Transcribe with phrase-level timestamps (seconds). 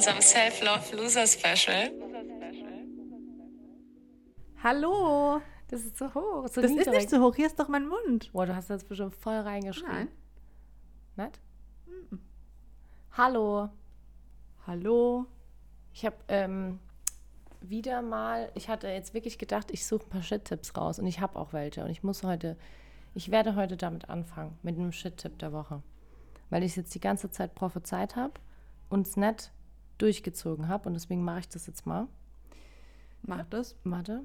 [0.00, 1.90] unserem Self-Love Loser Special.
[4.62, 5.42] Hallo.
[5.68, 6.48] Das ist zu hoch.
[6.48, 7.34] So Das ist nicht so hoch.
[7.34, 8.32] Hier ist doch mein Mund.
[8.32, 10.08] Boah, du hast das bestimmt voll reingeschrieben.
[11.16, 11.30] Nein.
[11.30, 11.40] Nicht?
[13.12, 13.68] Hallo.
[14.66, 15.26] Hallo.
[15.92, 16.80] Ich habe ähm,
[17.60, 21.20] wieder mal, ich hatte jetzt wirklich gedacht, ich suche ein paar Shit-Tipps raus und ich
[21.20, 22.56] habe auch welche und ich muss heute,
[23.14, 25.82] ich werde heute damit anfangen, mit einem Shit-Tipp der Woche.
[26.48, 28.34] Weil ich es jetzt die ganze Zeit prophezeit habe
[28.88, 29.52] und es nicht
[29.98, 32.08] durchgezogen habe und deswegen mache ich das jetzt mal.
[33.22, 33.76] Mach das.
[33.84, 34.22] Warte.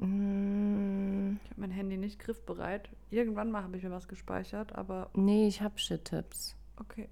[0.00, 2.88] Mm, Ich habe mein Handy nicht griffbereit.
[3.10, 6.56] Irgendwann mal habe ich mir was gespeichert, aber nee, ich habe Shit-Tipps.
[6.80, 7.08] okay.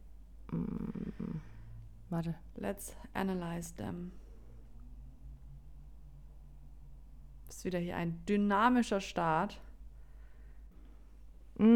[2.08, 2.34] Warte.
[2.56, 4.10] Let's analyze them.
[7.38, 9.60] Das ist wieder hier ein dynamischer Start.
[11.58, 11.66] Mm,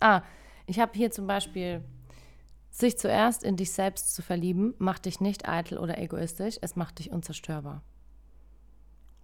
[0.00, 0.22] ah,
[0.66, 1.82] ich habe hier zum Beispiel,
[2.70, 7.00] sich zuerst in dich selbst zu verlieben, macht dich nicht eitel oder egoistisch, es macht
[7.00, 7.82] dich unzerstörbar.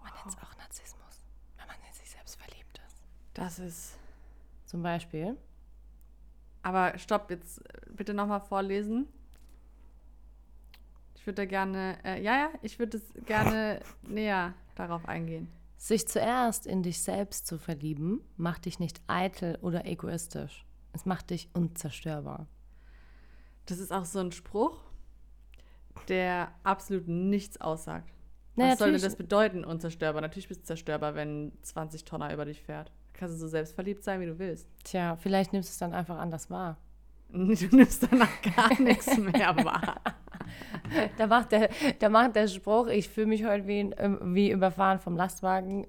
[0.02, 1.24] Man nennt es auch Narzissmus,
[1.56, 2.96] wenn man in sich selbst verliebt ist.
[3.34, 3.98] Das ist.
[4.66, 5.36] Zum Beispiel,
[6.62, 7.62] Aber stopp, jetzt
[7.94, 9.06] bitte nochmal vorlesen.
[11.24, 11.96] Ich würde da gerne.
[12.04, 15.48] Äh, ja, ja, ich würde gerne näher darauf eingehen.
[15.78, 20.66] sich zuerst in dich selbst zu verlieben, macht dich nicht eitel oder egoistisch.
[20.92, 22.46] Es macht dich unzerstörbar.
[23.64, 24.82] Das ist auch so ein Spruch,
[26.08, 28.12] der absolut nichts aussagt.
[28.54, 30.20] Na, Was soll denn das bedeuten, unzerstörbar?
[30.20, 32.92] Natürlich bist du zerstörbar, wenn 20 Tonner über dich fährt.
[33.14, 34.68] Kannst du so selbstverliebt sein, wie du willst.
[34.84, 36.76] Tja, vielleicht nimmst du es dann einfach anders wahr.
[37.32, 37.40] Du
[37.74, 39.96] nimmst danach gar nichts mehr wahr.
[41.18, 44.98] Da macht der, da macht der Spruch, ich fühle mich heute wie, ein- wie überfahren
[45.00, 45.86] vom Lastwagen,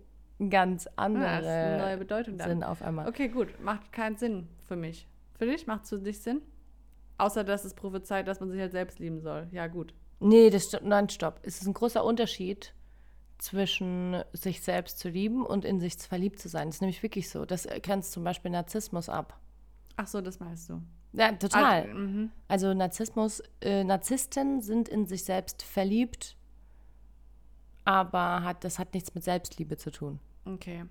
[0.50, 2.50] ganz andere Ja, das ist eine neue Bedeutung dann.
[2.50, 3.08] Sinn auf einmal.
[3.08, 3.60] Okay, gut.
[3.62, 5.08] Macht keinen Sinn für mich.
[5.38, 5.68] Für dich?
[5.68, 6.42] Macht es für dich Sinn?
[7.18, 9.48] Außer, dass es prophezeit, dass man sich halt selbst lieben soll.
[9.52, 9.94] Ja, gut.
[10.20, 10.86] Nee, das stimmt.
[10.86, 11.40] Nein, stopp.
[11.44, 12.74] Es ist ein großer Unterschied
[13.38, 16.68] zwischen sich selbst zu lieben und in sich verliebt zu sein.
[16.68, 17.46] Das ist nämlich wirklich so.
[17.46, 19.38] Das grenzt zum Beispiel Narzissmus ab.
[19.98, 20.82] Ach so, das meinst du.
[21.16, 21.84] Ja, total.
[21.84, 22.32] Also, mhm.
[22.48, 26.36] Also Narzissmus, äh, Narzissten sind in sich selbst verliebt,
[27.86, 30.20] aber hat, das hat nichts mit Selbstliebe zu tun.
[30.46, 30.86] Okay.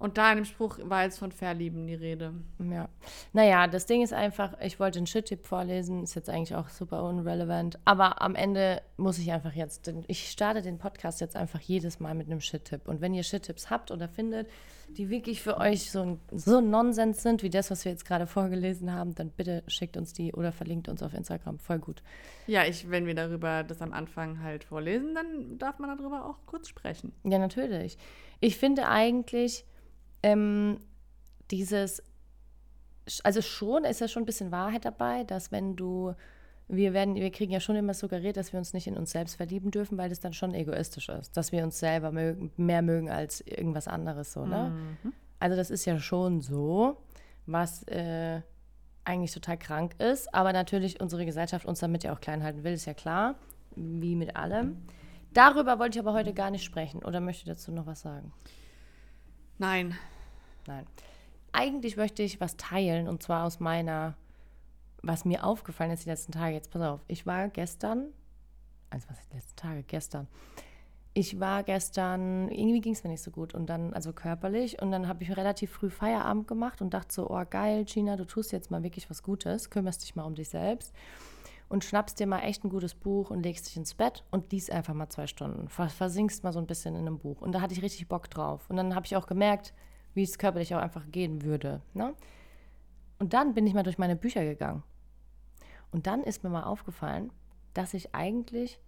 [0.00, 2.32] Und da in dem Spruch war jetzt von Verlieben die Rede.
[2.58, 2.88] Ja.
[3.34, 7.04] Naja, das Ding ist einfach, ich wollte einen Shit-Tipp vorlesen, ist jetzt eigentlich auch super
[7.04, 11.60] unrelevant, aber am Ende muss ich einfach jetzt, den- ich starte den Podcast jetzt einfach
[11.60, 12.88] jedes Mal mit einem Shit-Tipp.
[12.88, 14.48] Und wenn ihr Shit-Tipps habt oder findet,
[14.88, 18.26] die wirklich für euch so, ein- so Nonsens sind, wie das, was wir jetzt gerade
[18.26, 21.58] vorgelesen haben, dann bitte schickt uns die oder verlinkt uns auf Instagram.
[21.58, 22.02] Voll gut.
[22.46, 26.38] Ja, ich, wenn wir darüber das am Anfang halt vorlesen, dann darf man darüber auch
[26.46, 27.12] kurz sprechen.
[27.22, 27.98] Ja, natürlich.
[28.40, 29.66] Ich finde eigentlich,
[30.22, 30.80] ähm,
[31.50, 32.02] dieses,
[33.24, 36.14] also schon ist ja schon ein bisschen Wahrheit dabei, dass wenn du,
[36.68, 39.36] wir werden, wir kriegen ja schon immer suggeriert, dass wir uns nicht in uns selbst
[39.36, 43.10] verlieben dürfen, weil das dann schon egoistisch ist, dass wir uns selber mögen, mehr mögen
[43.10, 44.72] als irgendwas anderes so, ne?
[45.40, 46.98] Also das ist ja schon so,
[47.46, 48.42] was äh,
[49.04, 52.72] eigentlich total krank ist, aber natürlich unsere Gesellschaft uns damit ja auch klein halten will,
[52.72, 53.34] ist ja klar,
[53.74, 54.82] wie mit allem.
[55.32, 58.32] Darüber wollte ich aber heute gar nicht sprechen oder möchte dazu noch was sagen?
[59.60, 59.94] Nein.
[60.66, 60.86] Nein.
[61.52, 64.14] Eigentlich möchte ich was teilen und zwar aus meiner,
[65.02, 66.54] was mir aufgefallen ist die letzten Tage.
[66.54, 68.06] Jetzt pass auf, ich war gestern,
[68.88, 70.28] also was die letzten Tage, gestern.
[71.12, 74.92] Ich war gestern, irgendwie ging es mir nicht so gut und dann, also körperlich, und
[74.92, 78.52] dann habe ich relativ früh Feierabend gemacht und dachte so, oh geil, Gina, du tust
[78.52, 80.94] jetzt mal wirklich was Gutes, kümmerst dich mal um dich selbst
[81.70, 84.70] und schnappst dir mal echt ein gutes Buch und legst dich ins Bett und liest
[84.70, 85.68] einfach mal zwei Stunden.
[85.68, 87.40] Vers- Versinkst mal so ein bisschen in einem Buch.
[87.40, 88.68] Und da hatte ich richtig Bock drauf.
[88.68, 89.72] Und dann habe ich auch gemerkt,
[90.12, 91.80] wie es körperlich auch einfach gehen würde.
[91.94, 92.12] Ne?
[93.20, 94.82] Und dann bin ich mal durch meine Bücher gegangen.
[95.92, 97.32] Und dann ist mir mal aufgefallen,
[97.72, 98.80] dass ich eigentlich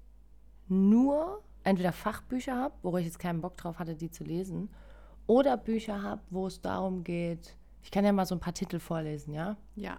[0.69, 4.69] nur entweder Fachbücher habe, wo ich jetzt keinen Bock drauf hatte, die zu lesen,
[5.29, 8.81] oder Bücher habe, wo es darum geht, ich kann ja mal so ein paar Titel
[8.81, 9.57] vorlesen, ja?
[9.77, 9.99] Ja.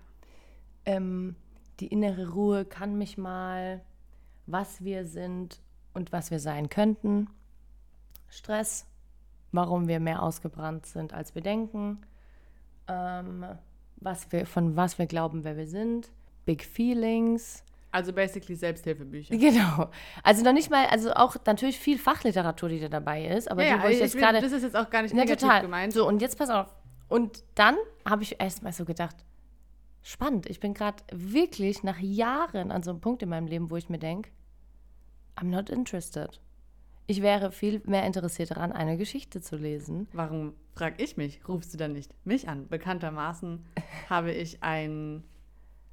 [0.85, 1.37] ähm,
[1.83, 3.81] die innere Ruhe kann mich mal,
[4.45, 5.59] was wir sind
[5.93, 7.27] und was wir sein könnten.
[8.29, 8.85] Stress,
[9.51, 11.99] warum wir mehr ausgebrannt sind, als wir denken.
[12.87, 13.45] Ähm,
[13.97, 16.09] was wir, von was wir glauben, wer wir sind.
[16.45, 17.65] Big Feelings.
[17.91, 19.35] Also basically Selbsthilfebücher.
[19.35, 19.89] Genau.
[20.23, 23.75] Also noch nicht mal, also auch natürlich viel Fachliteratur, die da dabei ist, aber ja,
[23.75, 24.39] die, wo ich ich jetzt gerade.
[24.39, 25.61] das ist jetzt auch gar nicht negativ total.
[25.63, 25.91] gemeint.
[25.91, 26.73] So, und jetzt pass auf.
[27.09, 27.75] Und dann
[28.09, 29.17] habe ich erst mal so gedacht,
[30.03, 30.49] spannend.
[30.49, 33.89] Ich bin gerade wirklich nach Jahren an so einem Punkt in meinem Leben, wo ich
[33.89, 34.29] mir denke,
[35.35, 36.39] I'm not interested.
[37.07, 40.07] Ich wäre viel mehr interessiert daran, eine Geschichte zu lesen.
[40.13, 42.67] Warum, frag ich mich, rufst du dann nicht mich an?
[42.67, 43.65] Bekanntermaßen
[44.09, 45.23] habe ich ein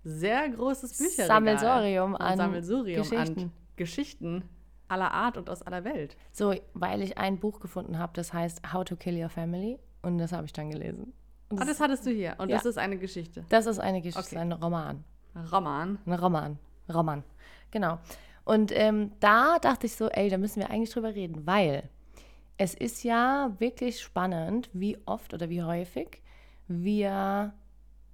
[0.04, 1.26] sehr großes Bücherregal.
[1.26, 3.40] Sammelsurium Ein an Sammelsurium Geschichten.
[3.40, 4.44] an Geschichten
[4.88, 6.16] aller Art und aus aller Welt.
[6.32, 9.78] So, weil ich ein Buch gefunden habe, das heißt How to Kill Your Family.
[10.02, 11.12] Und das habe ich dann gelesen.
[11.50, 12.34] Und Ah, das hattest du hier.
[12.38, 12.56] Und Ja.
[12.56, 13.44] das ist eine Geschichte.
[13.48, 14.38] das ist eine Geschichte, Okay.
[14.38, 15.04] ein Roman.
[15.52, 15.98] Roman.
[16.06, 16.58] Ein Roman.
[16.92, 17.22] Roman.
[17.70, 17.98] Genau.
[18.44, 21.88] Und ähm, da dachte ich so, ey, da müssen wir eigentlich drüber reden, weil
[22.56, 26.22] es ist ja wirklich spannend, wie oft oder wie häufig
[26.68, 27.52] wir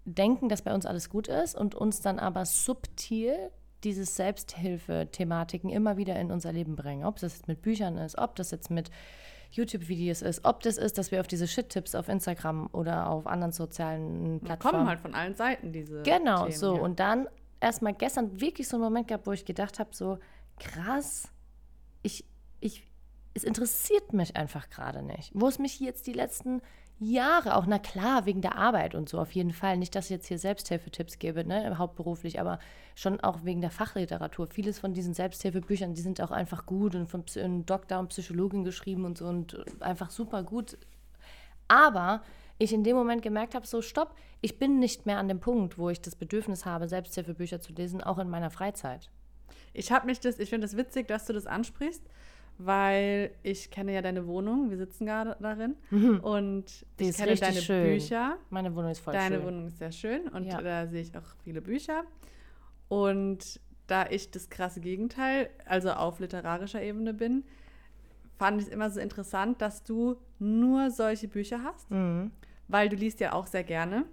[0.05, 3.51] denken, dass bei uns alles gut ist und uns dann aber subtil
[3.85, 7.05] diese Selbsthilfe-Thematiken immer wieder in unser Leben bringen.
[7.05, 8.91] Ob das jetzt mit Büchern ist, ob das jetzt mit
[9.51, 13.53] YouTube-Videos ist, ob das ist, dass wir auf diese Shit-Tipps auf Instagram oder auf anderen
[13.53, 16.03] sozialen Plattformen kommen halt von allen Seiten diese.
[16.03, 16.77] Genau, Themen, so.
[16.77, 16.83] ja.
[16.83, 17.29] Und dann
[17.61, 20.19] erstmal gestern wirklich so einen Moment gehabt, wo ich gedacht habe, so
[20.59, 21.29] krass,
[22.03, 22.25] ich,
[22.61, 22.87] ich,
[23.35, 25.31] es interessiert mich einfach gerade nicht.
[25.35, 26.63] Wo es mich jetzt die letzten
[26.99, 30.13] Jahre, auch na klar, wegen der Arbeit und so auf jeden Fall, nicht, dass ich
[30.13, 32.59] jetzt hier Selbsthilfetipps gebe, ne, hauptberuflich, aber
[32.95, 34.47] schon auch wegen der Fachliteratur.
[34.47, 38.09] Vieles von diesen Selbsthilfebüchern, die sind auch einfach gut und von Psy- einem Doktor und
[38.09, 40.79] Psychologin geschrieben und so und einfach super gut.
[41.69, 42.23] Aber
[42.59, 45.77] ich in dem Moment gemerkt habe, so stopp, ich bin nicht mehr an dem Punkt,
[45.77, 49.11] wo ich das Bedürfnis habe, Selbsthilfebücher zu lesen, auch in meiner Freizeit.
[49.75, 52.03] Ich habe mich das, ich finde es witzig, dass du das ansprichst,
[52.59, 55.77] weil ich kenne ja deine Wohnung, wir sitzen gerade darin
[56.23, 57.85] und Die ich kenne deine schön.
[57.99, 58.37] Bücher.
[58.51, 59.45] Meine Wohnung ist voll Deine schön.
[59.47, 60.61] Wohnung ist sehr schön und Ja.
[60.63, 62.05] da sehe ich auch viele Bücher.
[62.89, 67.45] Und da ich das krasse Gegenteil, also auf literarischer Ebene bin,
[68.39, 72.31] fand ich es immer so interessant, dass du nur solche Bücher hast, Mhm.
[72.69, 74.05] weil du liest ja auch sehr gerne.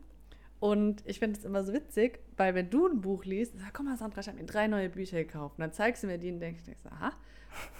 [0.63, 3.85] Und ich finde es immer so witzig, weil wenn du ein Buch liest, sag, guck
[3.85, 5.57] mal, Sandra, ich habe mir drei neue Bücher gekauft.
[5.57, 7.11] Und dann zeigst du mir die und denkst, denkst aha,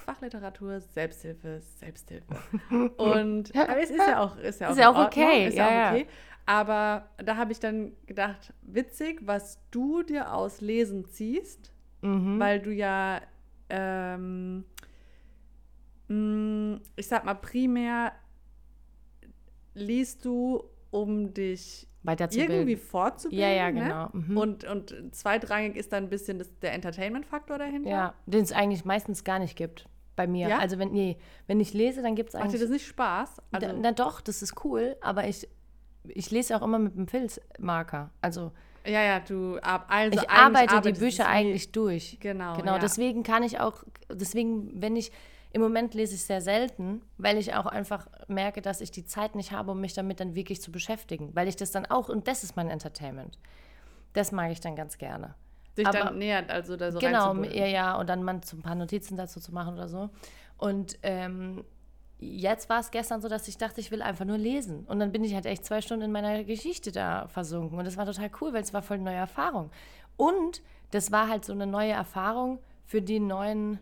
[0.05, 2.35] Fachliteratur, Selbsthilfe, Selbsthilfe.
[2.97, 5.55] Und aber es ist ja auch, ist ja auch, Ist ja auch Ordnung, okay, Ist
[5.55, 6.07] ja, ja, auch okay.
[6.45, 11.71] Aber da habe ich dann gedacht, witzig, was du dir aus Lesen ziehst,
[12.01, 12.37] Mhm.
[12.37, 13.21] weil du ja,
[13.69, 14.65] ähm,
[16.09, 18.11] mh, ich sag mal, primär
[19.73, 22.55] liest du, um dich Weiterzubilden.
[22.55, 23.39] irgendwie fortzubilden.
[23.47, 23.81] Ja, ja, Ne?
[23.81, 24.09] genau.
[24.13, 24.37] Mhm.
[24.37, 27.89] Und, und zweitrangig ist dann ein bisschen das, der Entertainment-Faktor dahinter.
[27.89, 30.47] Ja, den es eigentlich meistens gar nicht gibt bei mir.
[30.47, 30.59] Ja?
[30.59, 31.17] Also wenn, nee,
[31.47, 32.61] wenn ich lese, dann gibt es Macht dir eigentlich.
[32.61, 33.41] das nicht Spaß?
[33.51, 35.47] Also, da, na doch, das ist cool, aber ich,
[36.07, 38.11] ich lese auch immer mit einem Filzmarker.
[38.21, 38.51] Also
[38.85, 42.17] ja, ja, du ab, also ich eigentlich arbeite die Bücher eigentlich durch.
[42.19, 42.57] Genau.
[42.57, 42.79] Genau, ja.
[42.79, 45.11] deswegen kann ich auch, deswegen, wenn ich,
[45.53, 49.35] im Moment lese ich sehr selten, weil ich auch einfach merke, dass ich die Zeit
[49.35, 51.29] nicht habe, um mich damit dann wirklich zu beschäftigen.
[51.35, 53.37] Weil ich das dann auch, und das ist mein Entertainment.
[54.13, 55.35] Das mag ich dann ganz gerne.
[55.75, 58.61] Sich aber- dann nähert, also da so genau, ja, ja, und dann mal so ein
[58.61, 60.09] paar Notizen dazu zu machen oder so.
[60.57, 61.63] Und ähm,
[62.19, 64.85] jetzt war es gestern so, dass ich dachte, ich will einfach nur lesen.
[64.85, 67.77] Und dann bin ich halt echt zwei Stunden in meiner Geschichte da versunken.
[67.77, 69.69] Und das war total cool, weil es war voll eine neue Erfahrung.
[70.17, 70.61] Und
[70.91, 73.79] das war halt so eine neue Erfahrung für die neuen,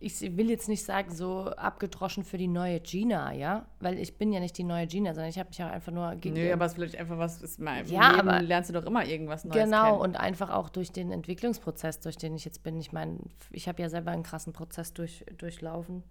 [0.00, 3.66] ich will jetzt nicht sagen, so abgedroschen für die neue Gina, ja?
[3.80, 6.14] Weil ich bin ja nicht die neue Gina, sondern ich habe mich auch einfach nur
[6.14, 8.74] gegen Nö, aber es ist vielleicht einfach was, ist mal Ja, Leben aber- lernst du
[8.74, 10.00] doch immer irgendwas Neues Genau, kennen.
[10.00, 12.78] und einfach auch durch den Entwicklungsprozess, durch den ich jetzt bin.
[12.78, 13.18] Ich meine,
[13.50, 16.04] ich habe ja selber einen krassen Prozess durch, durchlaufen,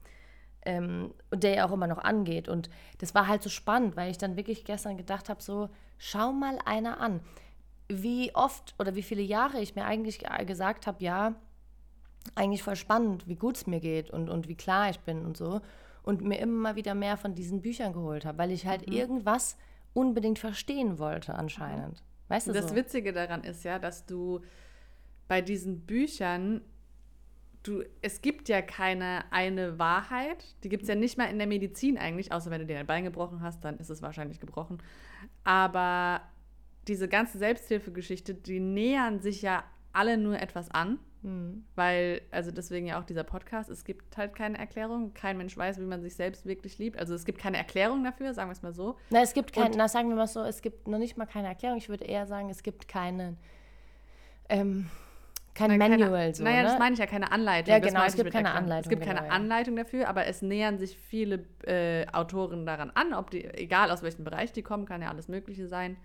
[0.66, 2.50] ähm, und der ja auch immer noch angeht.
[2.50, 6.34] Und das war halt so spannend, weil ich dann wirklich gestern gedacht habe, so, schau
[6.34, 7.22] mal einer an.
[7.88, 11.36] Wie oft oder wie viele Jahre ich mir eigentlich ge- gesagt habe, ja,
[12.36, 15.38] eigentlich voll spannend, wie gut es mir geht und, und wie klar ich bin und
[15.38, 15.62] so.
[16.04, 19.58] Und mir immer mal wieder mehr von diesen Büchern geholt habe, weil ich halt irgendwas
[19.94, 22.04] unbedingt verstehen wollte anscheinend.
[22.30, 22.76] Weißt du Das so?
[22.76, 24.42] Witzige daran ist ja, dass du
[25.28, 26.62] bei diesen Büchern,
[27.64, 30.56] du, es gibt ja keine eine Wahrheit.
[30.64, 32.88] Die gibt es ja nicht mal in der Medizin eigentlich, außer wenn du dir ein
[32.88, 34.78] Bein gebrochen hast, dann ist es wahrscheinlich gebrochen.
[35.44, 36.22] Aber
[36.88, 41.00] diese ganze Selbsthilfegeschichte, die nähern sich ja alle nur etwas an.
[41.24, 41.66] Hm.
[41.76, 45.14] Weil, also deswegen ja auch dieser Podcast, es gibt halt keine Erklärung.
[45.14, 46.98] Kein Mensch weiß, wie man sich selbst wirklich liebt.
[47.00, 48.98] Also es gibt keine Erklärung dafür, sagen wir es mal so.
[49.10, 51.26] Na, es gibt kein, Und- na, sagen wir mal so, es gibt noch nicht mal
[51.26, 51.78] keine Erklärung.
[51.80, 53.36] Ich würde eher sagen, es gibt keine,
[54.50, 54.90] ähm,
[55.56, 56.36] kein keine- Manual.
[56.36, 56.64] So, naja, ne?
[56.70, 57.74] das meine ich ja, keine Anleitung.
[57.74, 58.64] Ja, genau, es gibt keine Erklärung.
[58.66, 59.36] Anleitung, Es gibt keine genau, ja.
[59.36, 64.04] Anleitung dafür, aber es nähern sich viele äh, Autoren daran an, ob die, egal aus
[64.04, 65.98] welchem Bereich die kommen, kann ja alles Mögliche sein.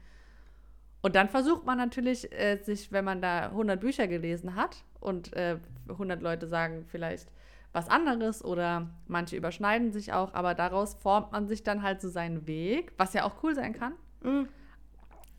[1.03, 5.33] Und dann versucht man natürlich, äh, sich, wenn man da 100 Bücher gelesen hat und
[5.35, 7.29] äh, 100 Leute sagen vielleicht
[7.73, 12.09] was anderes oder manche überschneiden sich auch, aber daraus formt man sich dann halt so
[12.09, 13.95] seinen Weg, was ja auch cool sein kann.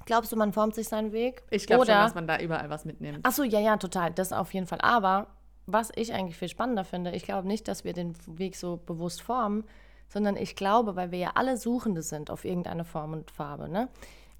[0.05, 1.43] Glaubst du, man formt sich seinen Weg?
[1.49, 3.19] Ich glaube schon, dass man da überall was mitnimmt.
[3.23, 4.11] Ach so, ja, ja, total.
[4.11, 4.81] Das auf jeden Fall.
[4.81, 5.27] Aber
[5.65, 9.21] was ich eigentlich viel spannender finde, ich glaube nicht, dass wir den Weg so bewusst
[9.21, 9.63] formen,
[10.09, 13.89] sondern ich glaube, weil wir ja alle Suchende sind auf irgendeine Form und Farbe, ne?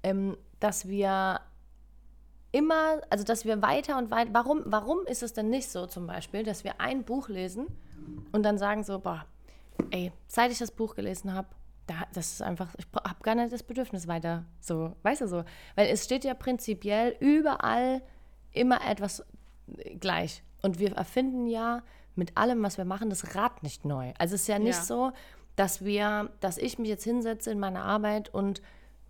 [0.02, 1.40] Ähm, dass wir
[2.54, 6.06] immer, also dass wir weiter und weiter, warum, warum ist es denn nicht so zum
[6.06, 7.66] Beispiel, dass wir ein Buch lesen
[8.32, 9.24] und dann sagen so, boah,
[9.90, 11.48] ey, seit ich das Buch gelesen habe,
[11.86, 15.44] da, das ist einfach, ich habe gar nicht das Bedürfnis weiter so, weißt du so,
[15.74, 18.02] weil es steht ja prinzipiell überall
[18.52, 19.24] immer etwas
[20.00, 21.82] gleich und wir erfinden ja
[22.14, 24.12] mit allem, was wir machen, das Rad nicht neu.
[24.18, 24.82] Also es ist ja nicht Ja.
[24.82, 25.12] so,
[25.56, 28.62] dass wir, dass ich mich jetzt hinsetze in meiner Arbeit und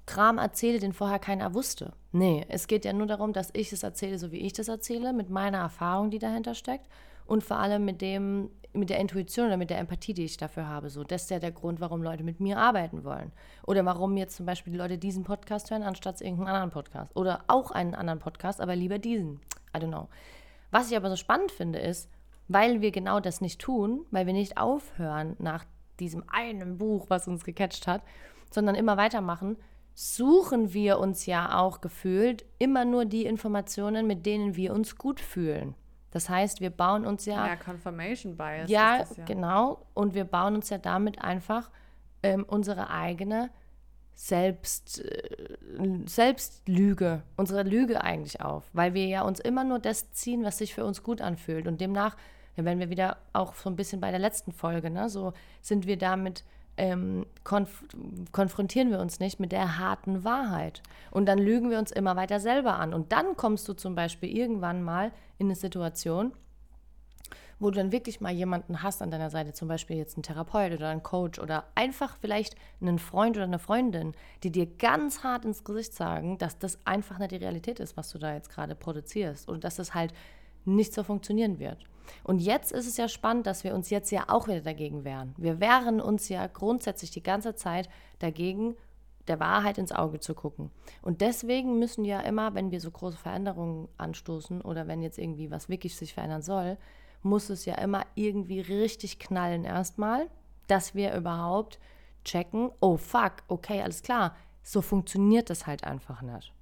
[0.07, 1.93] Kram erzähle, den vorher keiner wusste.
[2.13, 5.13] Nee, es geht ja nur darum, dass ich es erzähle, so wie ich das erzähle,
[5.13, 6.89] mit meiner Erfahrung, die dahinter steckt
[7.27, 10.69] und vor allem mit dem, mit der Intuition oder mit der Empathie, die ich dafür
[10.69, 10.91] habe.
[10.91, 13.33] So, das ist ja der Grund, warum Leute mit mir arbeiten wollen.
[13.67, 17.17] Oder warum jetzt zum Beispiel die Leute diesen Podcast hören, anstatt irgendeinen anderen Podcast.
[17.17, 19.41] Oder auch einen anderen Podcast, aber lieber diesen.
[19.75, 20.09] I don't know.
[20.71, 22.11] Was ich aber so spannend finde, ist,
[22.49, 25.65] weil wir genau das nicht tun, weil wir nicht aufhören nach
[25.99, 28.03] diesem einen Buch, was uns gecatcht hat,
[28.51, 29.57] sondern immer weitermachen,
[29.95, 35.21] suchen wir uns ja auch gefühlt immer nur die Informationen, mit denen wir uns gut
[35.21, 35.75] fühlen.
[36.11, 38.71] Das heißt, wir bauen uns ja, Ja, Confirmation Bias.
[38.71, 39.25] ja, ist das ja.
[39.25, 41.71] genau, und wir bauen uns ja damit einfach
[42.23, 43.51] ähm, unsere eigene
[44.15, 45.49] Selbst, äh,
[46.07, 50.73] Selbstlüge, unsere Lüge eigentlich auf, weil wir ja uns immer nur das ziehen, was sich
[50.75, 51.67] für uns gut anfühlt.
[51.67, 52.17] Und demnach,
[52.55, 55.33] wenn wir wieder auch so ein bisschen bei der letzten Folge, ne, so
[55.63, 56.45] sind wir damit,
[56.77, 57.85] ähm, konf
[58.33, 60.83] konfrontieren wir uns nicht mit der harten Wahrheit.
[61.11, 62.93] Und dann lügen wir uns immer weiter selber an.
[62.95, 66.33] Und dann kommst du zum Beispiel irgendwann mal in eine Situation,
[67.59, 70.73] wo du dann wirklich mal jemanden hast an deiner Seite, zum Beispiel jetzt einen Therapeut
[70.73, 74.13] oder einen Coach oder einfach vielleicht einen Freund oder eine Freundin,
[74.43, 78.11] die dir ganz hart ins Gesicht sagen, dass das einfach nicht die Realität ist, was
[78.11, 80.13] du da jetzt gerade produzierst und dass das halt
[80.65, 81.79] nicht so funktionieren wird.
[82.23, 85.35] Und jetzt ist es ja spannend, dass wir uns jetzt ja auch wieder dagegen wehren.
[85.37, 88.77] Wir wehren uns ja grundsätzlich die ganze Zeit dagegen,
[89.29, 90.71] der Wahrheit ins Auge zu gucken.
[91.03, 95.51] Und deswegen müssen ja immer, wenn wir so große Veränderungen anstoßen oder wenn jetzt irgendwie
[95.51, 96.77] was wirklich sich verändern soll,
[97.23, 100.29] muss es ja immer irgendwie richtig knallen erstmal,
[100.67, 101.79] dass wir überhaupt
[102.25, 106.53] checken, oh fuck, okay, alles klar, so funktioniert das halt einfach nicht.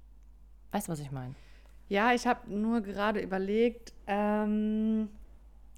[0.71, 1.35] Weißt du, was ich meine?
[1.89, 5.09] Ja, ich habe nur gerade überlegt, ähm,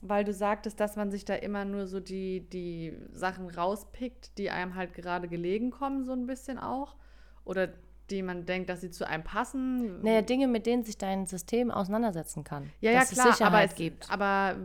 [0.01, 4.49] weil du sagtest, dass man sich da immer nur so die, die Sachen rauspickt, die
[4.49, 6.95] einem halt gerade gelegen kommen, so ein bisschen auch.
[7.43, 7.69] Oder
[8.09, 10.01] die man denkt, dass sie zu einem passen.
[10.01, 12.69] Naja, Dinge, mit denen sich dein System auseinandersetzen kann.
[12.81, 14.11] ja, ja, klar, es aber, es, gibt.
[14.11, 14.57] aber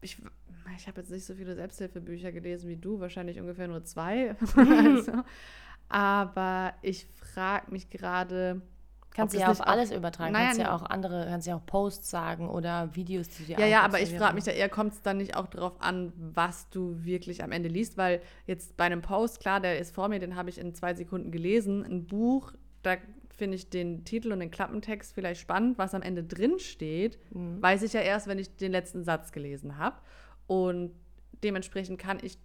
[0.00, 0.16] ich,
[0.76, 4.34] ich habe jetzt nicht so viele Selbsthilfebücher gelesen wie du, wahrscheinlich ungefähr nur zwei.
[4.56, 5.24] also,
[5.88, 8.62] aber ich frage mich gerade,
[9.14, 10.32] Kannst du ja auf alles übertragen.
[10.32, 13.66] Naja, kannst ja auch andere, kannst ja auch Posts sagen oder Videos, die dir Ja,
[13.66, 16.68] ja, aber ich frage mich da eher, kommt es dann nicht auch darauf an, was
[16.70, 17.96] du wirklich am Ende liest?
[17.96, 20.94] Weil jetzt bei einem Post, klar, der ist vor mir, den habe ich in zwei
[20.94, 21.84] Sekunden gelesen.
[21.84, 22.96] Ein Buch, da
[23.28, 25.78] finde ich den Titel und den Klappentext vielleicht spannend.
[25.78, 27.60] Was am Ende drin steht, Mhm.
[27.62, 29.96] weiß ich ja erst, wenn ich den letzten Satz gelesen habe.
[30.46, 30.92] Und
[31.42, 32.38] dementsprechend kann ich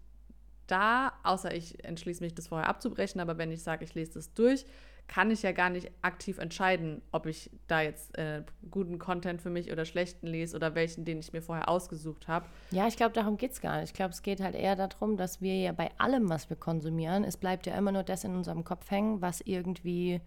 [0.68, 4.34] da, außer ich entschließe mich, das vorher abzubrechen, aber wenn ich sage, ich lese das
[4.34, 4.66] durch,
[5.08, 9.50] kann ich ja gar nicht aktiv entscheiden, ob ich da jetzt äh, guten Content für
[9.50, 12.46] mich oder schlechten lese oder welchen, den ich mir vorher ausgesucht habe.
[12.72, 13.90] Ja, ich glaube, darum geht es gar nicht.
[13.90, 17.24] Ich glaube, es geht halt eher darum, dass wir ja bei allem, was wir konsumieren,
[17.24, 20.22] es bleibt ja immer nur das in unserem Kopf hängen, was irgendwie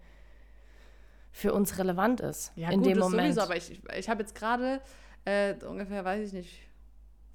[1.31, 2.51] für uns relevant ist.
[2.55, 3.33] Ja, in gut, dem das Moment.
[3.33, 4.81] sowieso, aber ich, ich, habe jetzt gerade
[5.25, 6.61] äh, ungefähr, weiß ich nicht,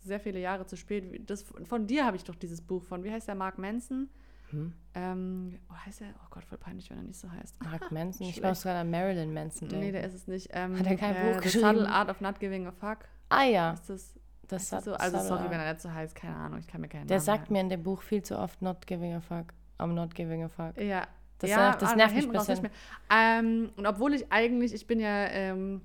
[0.02, 3.12] sehr viele Jahre zu spät, das, von dir habe ich doch dieses Buch von, wie
[3.12, 4.08] heißt der, Mark Manson?
[4.52, 4.72] Hm?
[4.94, 6.08] Ähm, oh, heißt er?
[6.22, 7.62] Oh Gott, voll peinlich, wenn er nicht so heißt.
[7.64, 9.84] Mark Manson, ich muss gerade an Marilyn Manson denken.
[9.84, 10.48] Nee, der ist es nicht.
[10.52, 11.66] Ähm, Hat er kein äh, Buch The geschrieben?
[11.68, 12.98] Subtle Art of Not Giving a Fuck.
[13.30, 14.14] ah ja, Ist das,
[14.48, 14.94] das ist das so?
[14.94, 17.24] Also sorry, wenn er nicht so heißt, keine Ahnung, ich kann mir keinen Der Namen
[17.24, 17.52] sagt merken.
[17.54, 19.46] mir in dem Buch viel zu oft not giving a fuck.
[19.78, 20.76] I'm not giving a fuck.
[20.78, 21.06] Ja,
[21.38, 22.62] Das ja, nervt- das ah, nervt mich raus bisschen.
[22.62, 22.70] nicht mehr.
[23.40, 25.80] Ähm, und obwohl ich eigentlich, ich bin ja ähm,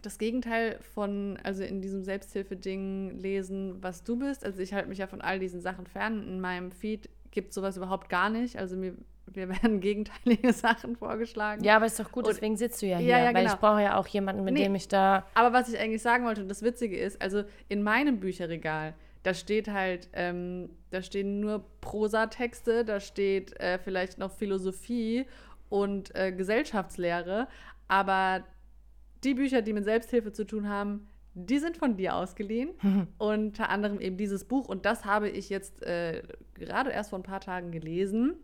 [0.00, 4.44] das Gegenteil von, also in diesem Selbsthilfe-Ding lesen, was du bist.
[4.44, 6.26] Also ich halte mich ja von all diesen Sachen fern.
[6.26, 8.56] In meinem Feed gibt sowas überhaupt gar nicht.
[8.56, 8.94] Also mir,
[9.34, 11.62] mir werden gegenteilige Sachen vorgeschlagen.
[11.64, 13.08] Ja, aber ist doch gut, Und- deswegen sitzt du ja hier.
[13.08, 13.54] Ja, ja, weil genau.
[13.54, 14.64] ich brauche ja auch jemanden, mit Nee.
[14.64, 15.26] dem ich da.
[15.34, 18.94] Aber was ich eigentlich sagen wollte, und das Witzige ist, also in meinem Bücherregal,
[19.24, 25.26] da steht halt, ähm, da stehen nur Prosatexte, da steht äh, vielleicht noch Philosophie
[25.68, 27.48] und äh, Gesellschaftslehre,
[27.88, 28.44] aber
[29.24, 32.70] die Bücher, die mit Selbsthilfe zu tun haben, die sind von dir ausgeliehen.
[33.18, 34.68] Unter anderem eben dieses Buch.
[34.68, 36.22] Und das habe ich jetzt äh,
[36.54, 38.34] gerade erst vor ein paar Tagen gelesen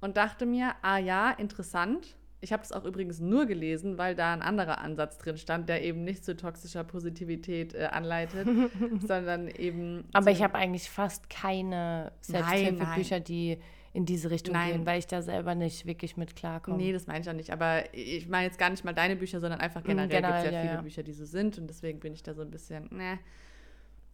[0.00, 2.16] und dachte mir, ah ja, interessant.
[2.40, 5.82] Ich habe das auch übrigens nur gelesen, weil da ein anderer Ansatz drin stand, der
[5.84, 8.48] eben nicht zu toxischer Positivität äh, anleitet,
[9.06, 10.04] sondern eben.
[10.12, 13.58] Aber ich habe eigentlich fast keine Selbsthilfebücher, die
[13.92, 14.72] in diese Richtung Nein.
[14.72, 16.76] gehen, weil ich da selber nicht wirklich mit klarkomme.
[16.76, 17.50] Nee, das meine ich auch nicht.
[17.50, 20.46] Aber ich meine jetzt gar nicht mal deine Bücher, sondern einfach generell, Mm, generell, gibt
[20.46, 20.82] es ja ja, viele ja.
[20.82, 21.58] Bücher, die so sind.
[21.58, 23.18] Und deswegen bin ich da so ein bisschen, ne.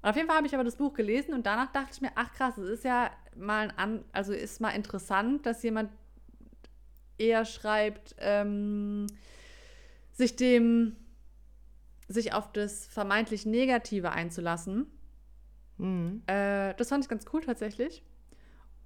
[0.02, 2.33] Auf jeden Fall habe ich aber das Buch gelesen und danach dachte ich mir, ach
[2.33, 5.90] krass, es ist ja mal ein an, also ist mal interessant, dass jemand
[7.18, 9.06] eher schreibt, ähm,
[10.12, 10.96] sich dem,
[12.08, 14.87] sich auf das vermeintlich Negative einzulassen.
[15.78, 16.23] Mhm.
[16.26, 18.02] Äh, das fand ich ganz cool tatsächlich.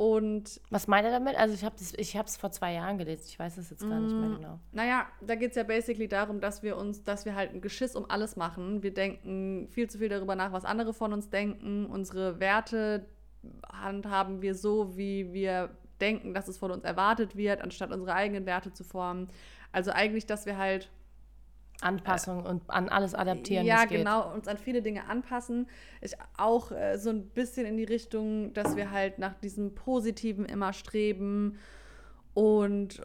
[0.00, 1.36] Und Was meint er damit?
[1.36, 3.24] Also ich habe es ich hab's vor zwei Jahren gelesen.
[3.28, 4.58] Ich weiß es jetzt gar nicht mehr genau.
[4.72, 7.94] Naja, da geht es ja basically darum, dass wir uns, dass wir halt ein Geschiss
[7.94, 8.82] um alles machen.
[8.82, 11.84] Wir denken viel zu viel darüber nach, was andere von uns denken.
[11.84, 13.04] Unsere Werte
[13.70, 18.46] handhaben wir so, wie wir denken, dass es von uns erwartet wird, anstatt unsere eigenen
[18.46, 19.28] Werte zu formen.
[19.72, 20.90] Also eigentlich, dass wir halt
[21.80, 23.66] Anpassung und an alles adaptieren.
[23.66, 25.66] ja, genau, uns an viele Dinge anpassen.
[26.00, 30.44] Ich auch äh, so ein bisschen in die Richtung, dass wir halt nach diesem Positiven
[30.44, 31.58] immer streben
[32.34, 33.02] und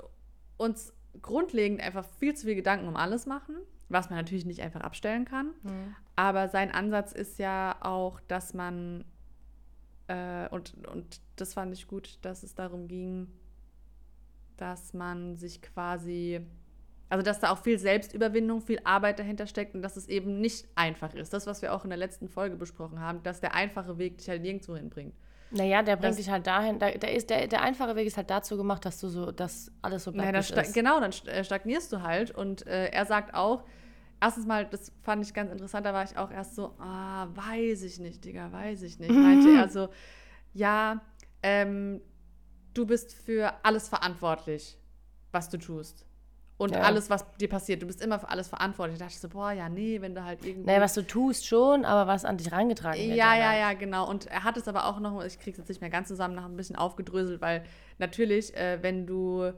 [0.58, 3.56] uns grundlegend einfach viel zu viel Gedanken um alles machen,
[3.90, 5.48] was man natürlich nicht einfach abstellen kann.
[5.64, 5.96] Mhm.
[6.16, 9.06] Aber sein Ansatz ist ja auch, dass man,
[10.08, 13.28] äh, und, und das fand ich gut, dass es darum ging,
[14.58, 16.40] dass man sich quasi,
[17.10, 20.68] also dass da auch viel Selbstüberwindung, viel Arbeit dahinter steckt und dass es eben nicht
[20.76, 21.34] einfach ist.
[21.34, 24.30] Das, was wir auch in der letzten Folge besprochen haben, dass der einfache Weg dich
[24.30, 25.14] halt nirgendwo hinbringt.
[25.52, 26.80] Naja, der bringt Das- dich halt dahin.
[26.80, 29.72] Da, der, ist, der, der einfache Weg ist halt dazu gemacht, dass du so, dass
[29.82, 30.74] alles so Naja, bleibt, sta ist.
[30.74, 32.32] genau, dann äh, stagnierst du halt.
[32.32, 33.64] Und äh, er sagt auch,
[34.26, 37.84] erstens mal, das fand ich ganz interessant, da war ich auch erst so, ah, weiß
[37.84, 39.12] ich nicht, Digga, weiß ich nicht.
[39.12, 39.90] Meinte er so,
[40.54, 41.02] ja,
[41.44, 42.02] ähm,
[42.74, 44.80] du bist für alles verantwortlich,
[45.32, 46.06] was du tust.
[46.58, 46.82] Und Ja.
[46.82, 47.82] alles, was dir passiert.
[47.82, 48.98] Du bist immer für alles verantwortlich.
[48.98, 50.66] Da dachte ich so, boah, ja, nee, wenn du halt irgendwie.
[50.66, 53.18] Naja, was du tust schon, aber was an dich reingetragen wird.
[53.18, 54.10] Ja, ja, ja, genau.
[54.10, 56.46] Und er hat es aber auch noch, ich krieg's jetzt nicht mehr ganz zusammen, noch
[56.46, 57.66] ein bisschen aufgedröselt, weil
[57.98, 59.52] natürlich, äh, wenn du,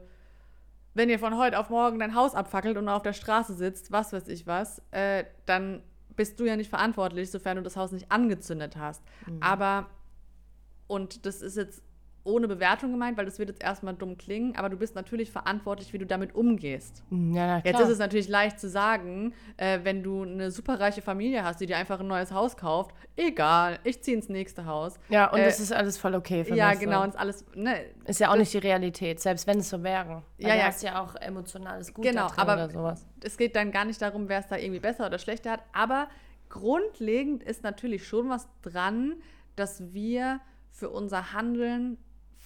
[0.98, 4.12] wenn ihr von heute auf morgen dein Haus abfackelt und auf der Straße sitzt, was
[4.12, 5.82] weiß ich was, äh, dann
[6.16, 9.04] bist du ja nicht verantwortlich, sofern du das Haus nicht angezündet hast.
[9.26, 9.40] Mhm.
[9.40, 9.86] Aber,
[10.88, 11.84] und das ist jetzt
[12.28, 15.92] ohne Bewertung gemeint, weil das wird jetzt erstmal dumm klingen, aber du bist natürlich verantwortlich,
[15.92, 17.02] wie du damit umgehst.
[17.10, 21.42] Ja, na, Jetzt ist es natürlich leicht zu sagen, äh, wenn du eine superreiche Familie
[21.44, 25.00] hast, die dir einfach ein neues Haus kauft, egal, ich ziehe ins nächste Haus.
[25.08, 26.80] Ja, und äh, das ist alles voll okay für Ja, mich.
[26.80, 27.04] genau, So.
[27.04, 30.22] und alles, ne, Ist ja auch nicht die Realität, selbst wenn es so wäre.
[30.36, 30.64] Ja, ja.
[30.66, 33.06] hast ja auch emotionales Gut Genau, aber- oder sowas.
[33.24, 36.08] es geht dann gar nicht darum, wer es da irgendwie besser oder schlechter hat, aber
[36.48, 39.14] grundlegend ist natürlich schon was dran,
[39.56, 41.98] dass wir für unser Handeln,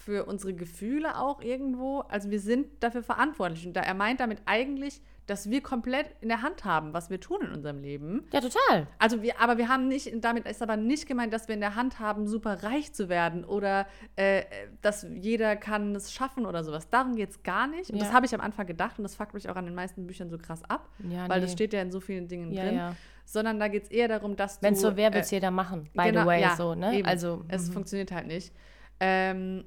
[0.04, 3.66] für unsere Gefühle auch irgendwo, also wir sind dafür verantwortlich.
[3.66, 7.20] Und da er meint damit eigentlich, dass wir komplett in der Hand haben, was wir
[7.20, 8.24] tun in unserem Leben.
[8.32, 8.88] Ja, total.
[8.98, 11.76] Also wir, aber wir haben nicht, damit ist aber nicht gemeint, dass wir in der
[11.76, 13.86] Hand haben, super reich zu werden oder
[14.16, 14.42] äh,
[14.80, 16.88] dass jeder kann es schaffen oder sowas.
[16.90, 17.90] Darum geht es gar nicht.
[17.90, 18.14] Und das Ja.
[18.14, 20.38] habe ich am Anfang gedacht und das fuckt mich auch an den meisten Büchern so
[20.38, 21.46] krass ab, Ja, weil nee.
[21.46, 22.74] das steht ja in so vielen Dingen Ja, drin.
[22.76, 22.96] ja.
[23.24, 24.66] Sondern da geht es eher darum, dass du.
[24.66, 25.88] Wenn es so wäre, wird es äh, jeder machen.
[25.94, 26.98] By genau, the way, ja, so, ne?
[26.98, 27.06] eben.
[27.06, 27.72] Also, Es mhm.
[27.74, 28.52] funktioniert halt nicht.
[28.98, 29.64] Ähm,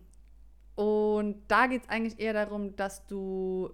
[0.75, 3.71] und da geht es eigentlich eher darum, dass du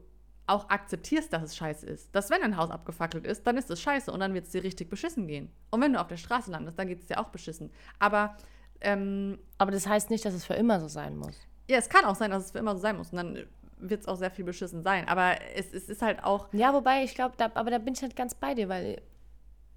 [0.47, 2.13] auch akzeptierst, dass es scheiße ist.
[2.13, 4.63] Dass wenn ein Haus abgefackelt ist, dann ist es scheiße und dann wird es dir
[4.63, 5.49] richtig beschissen gehen.
[5.69, 7.71] Und wenn du auf der Straße landest, dann geht es dir auch beschissen.
[7.99, 8.35] Aber
[8.81, 11.37] ähm, aber das heißt nicht, dass es für immer so sein muss.
[11.69, 13.11] ja, es kann auch sein, dass es für immer so sein muss.
[13.11, 13.45] Und dann
[13.77, 15.07] wird es auch sehr viel beschissen sein.
[15.07, 16.51] Aber es, es ist halt auch.
[16.51, 19.01] Ja, wobei ich glaube, da, aber da bin ich halt ganz bei dir, weil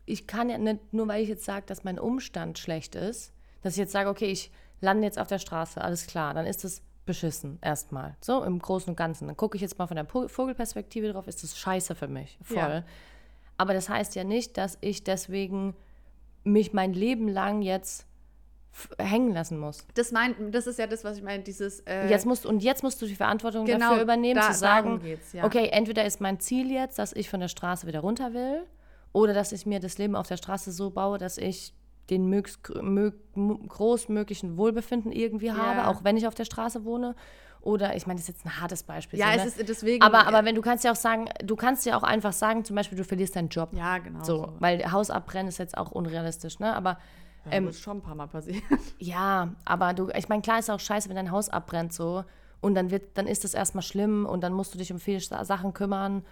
[0.07, 3.33] ich kann ja nicht, nur weil ich jetzt sage, dass mein Umstand schlecht ist,
[3.63, 6.65] dass ich jetzt sage, okay, ich lande jetzt auf der Straße, alles klar, dann ist
[6.65, 8.17] es beschissen erstmal.
[8.21, 9.27] So im Großen und Ganzen.
[9.27, 12.39] Dann gucke ich jetzt mal von der Vogelperspektive drauf, ist das scheiße für mich.
[12.43, 12.57] Voll.
[12.57, 12.85] Ja.
[13.57, 15.75] Aber das heißt ja nicht, dass ich deswegen
[16.45, 18.07] mich mein Leben lang jetzt
[18.99, 19.87] hängen lassen muss.
[19.95, 21.81] Das, mein, das ist ja das, was ich meine, dieses.
[21.81, 25.01] Äh, Jetzt musst, und jetzt musst du die Verantwortung Genau, dafür übernehmen, da- zu sagen,
[25.33, 25.45] ja.
[25.45, 28.65] okay, entweder ist mein Ziel jetzt, dass ich von der Straße wieder runter will,
[29.13, 31.73] oder dass ich mir das Leben auf der Straße so baue, dass ich
[32.11, 35.89] den mögst, gr- mö, m- großmöglichen Wohlbefinden irgendwie habe, Ja.
[35.89, 37.15] auch wenn ich auf der Straße wohne.
[37.63, 39.19] Oder, ich meine, das ist jetzt ein hartes Beispiel.
[39.19, 39.63] ja, so, es ne?
[39.63, 40.03] ist deswegen.
[40.03, 42.77] aber, aber wenn du kannst ja auch sagen, du kannst ja auch einfach sagen, zum
[42.77, 43.71] Beispiel, du verlierst deinen Job.
[43.73, 44.23] Ja, genau.
[44.23, 46.75] So, weil Haus abbrennen ist jetzt auch unrealistisch, ne?
[46.77, 46.99] Aber
[47.47, 48.63] Ja, ähm, das ist schon ein paar Mal passiert.
[48.99, 52.25] ja, aber du, ich meine, klar ist auch scheiße, wenn dein Haus abbrennt so
[52.61, 55.21] und dann wird, dann ist das erstmal schlimm und dann musst du dich um viele
[55.21, 56.23] Sa- Sachen kümmern.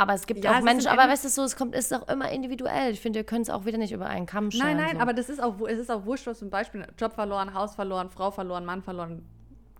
[0.00, 2.30] Aber es gibt Ja, auch Menschen, aber weißt du so, es kommt, ist auch immer
[2.32, 2.90] individuell.
[2.90, 4.68] Ich finde, wir können es auch wieder nicht über einen Kamm scheren.
[4.68, 5.02] Nein, nein, so.
[5.02, 8.08] aber das ist auch, es ist auch wurscht, was zum Beispiel Job verloren, Haus verloren,
[8.08, 9.28] Frau verloren, Mann verloren,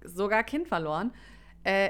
[0.04, 1.14] sogar Kind verloren.
[1.64, 1.88] Äh,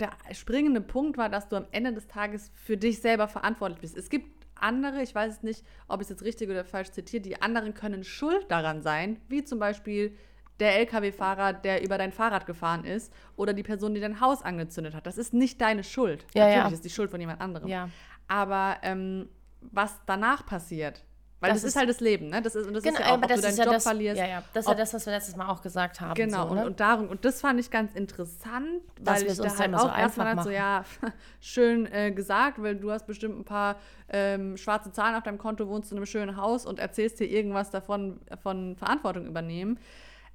[0.00, 3.96] der springende Punkt war, dass du am Ende des Tages für dich selber verantwortlich bist.
[3.96, 7.22] Es gibt andere, ich weiß es nicht, ob ich es jetzt richtig oder falsch zitiere,
[7.22, 10.16] die anderen können schuld daran sein, wie zum Beispiel
[10.60, 14.94] der LKW-Fahrer, der über dein Fahrrad gefahren ist oder die Person, die dein Haus angezündet
[14.94, 15.06] hat.
[15.06, 16.24] Das ist nicht deine Schuld.
[16.34, 16.74] Ja, Natürlich ja.
[16.74, 17.68] ist die Schuld von jemand anderem.
[17.68, 17.88] Ja.
[18.28, 19.28] Aber ähm,
[19.60, 21.02] was danach passiert,
[21.40, 22.40] weil Das das, ist ist- halt das Leben, ne?
[22.40, 23.64] Das ist, und das Genau, ist ja auch, aber ob das du deinen ist ja
[23.64, 24.18] Job das, verlierst.
[24.20, 24.42] ja, ja.
[24.54, 26.14] das ist ja das, was wir letztes Mal auch gesagt haben.
[26.14, 28.66] Genau, so, und, und darum, und das fand ich ganz interessant,
[29.00, 30.84] Dass weil wir ich da halt immer so auch erstmal so, ja,
[31.40, 33.76] schön äh, gesagt, weil du hast bestimmt ein paar
[34.08, 37.70] ähm, schwarze Zahlen auf deinem Konto, wohnst in einem schönen Haus und erzählst dir irgendwas
[37.70, 39.78] davon, von Verantwortung übernehmen.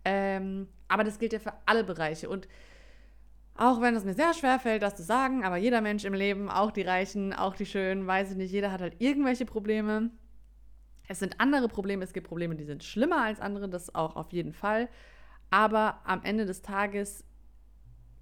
[0.06, 2.48] Ähm, aber das gilt ja für alle Bereiche und
[3.60, 6.50] auch wenn es mir sehr schwer fällt, das zu sagen, aber jeder Mensch im Leben,
[6.50, 10.12] auch die Reichen, auch die Schönen, weiß ich nicht, jeder hat halt irgendwelche Probleme.
[11.10, 14.32] Es sind andere Probleme, es gibt Probleme, die sind schlimmer als andere, das auch auf
[14.32, 14.88] jeden Fall.
[15.50, 17.26] Aber am Ende des Tages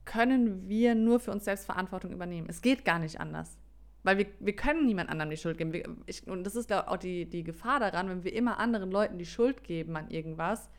[0.06, 2.48] können wir nur für uns selbst Verantwortung übernehmen.
[2.50, 3.60] Es geht gar nicht anders.
[4.02, 5.74] Weil wir, wir können niemand anderem die Schuld geben.
[5.74, 9.20] Wir, ich, und das ist auch die, die Gefahr daran, wenn wir immer anderen Leuten
[9.20, 10.70] die Schuld geben an irgendwas,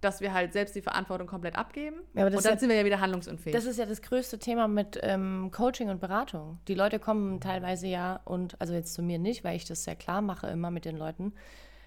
[0.00, 1.96] dass wir halt selbst die Verantwortung komplett abgeben.
[2.14, 3.54] Ja, und dann ja- sind wir ja wieder handlungsunfähig.
[3.54, 6.58] Das ist ja das größte Thema mit ähm, Coaching und Beratung.
[6.68, 9.96] Die Leute kommen teilweise ja und, also jetzt zu mir nicht, weil ich das sehr
[9.96, 11.34] klar mache immer mit den Leuten.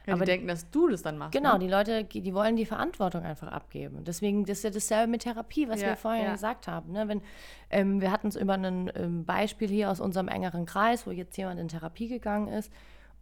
[0.05, 1.33] ja, aber die denken, dass du das dann machst.
[1.33, 1.59] Genau, ne?
[1.59, 4.03] die Leute, die wollen die Verantwortung einfach abgeben.
[4.03, 6.33] Deswegen, das ist ja dasselbe mit Therapie, was Ja, wir vorhin ja.
[6.33, 6.91] gesagt haben.
[6.91, 7.07] Ne?
[7.07, 7.21] Wenn,
[7.69, 11.37] ähm, wir hatten es über ein ähm, Beispiel hier aus unserem engeren Kreis, wo jetzt
[11.37, 12.71] jemand in Therapie gegangen ist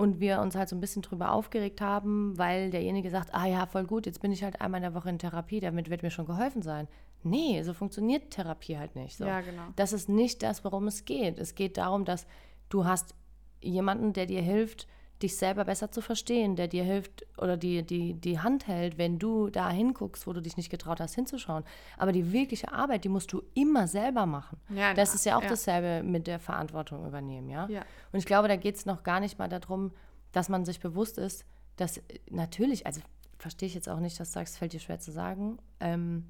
[0.02, 3.68] und wir uns halt so ein bisschen drüber aufgeregt haben, weil derjenige sagt, ah ja,
[3.68, 6.10] voll gut, jetzt bin ich halt einmal in der Woche in Therapie, damit wird mir
[6.10, 6.88] schon geholfen sein.
[7.22, 9.16] Nee, so funktioniert Therapie halt nicht.
[9.16, 9.26] So.
[9.26, 9.62] Ja, genau.
[9.76, 11.38] Das ist nicht das, worum es geht.
[11.38, 12.26] Es geht darum, dass
[12.70, 13.14] du hast
[13.62, 14.88] jemanden, der dir hilft,
[15.24, 19.20] dich selber besser zu verstehen, der dir hilft oder die, die, die Hand hält, wenn
[19.20, 21.64] du da hinguckst, wo du dich nicht getraut hast hinzuschauen.
[21.98, 24.60] Aber die wirkliche Arbeit, die musst du immer selber machen.
[24.70, 25.50] Ja, das ist ja auch ja.
[25.50, 27.68] dasselbe mit der Verantwortung übernehmen, ja?
[27.70, 27.82] Ja.
[28.12, 29.92] Und ich glaube, da geht es noch gar nicht mal darum,
[30.32, 33.02] dass man sich bewusst ist, dass äh, natürlich, also
[33.38, 36.28] verstehe ich jetzt auch nicht, dass du sagst, fällt dir schwer zu sagen, ähm,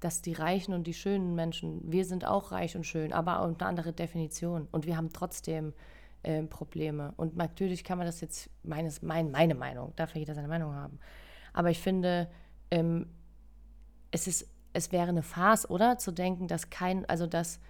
[0.00, 3.56] dass die reichen und die schönen Menschen, wir sind auch reich und schön, aber eine
[3.60, 4.68] andere Definition.
[4.70, 5.72] Und wir haben trotzdem
[6.24, 7.12] ähm, Probleme.
[7.16, 10.74] Und natürlich kann man das jetzt, meines, mein, meine Meinung, darf ja jeder seine Meinung
[10.74, 10.98] haben.
[11.52, 12.28] Aber ich finde,
[12.70, 13.06] ähm,
[14.10, 15.98] es ist, es wäre eine Farce, oder?
[15.98, 17.60] Zu denken, dass kein, also dass,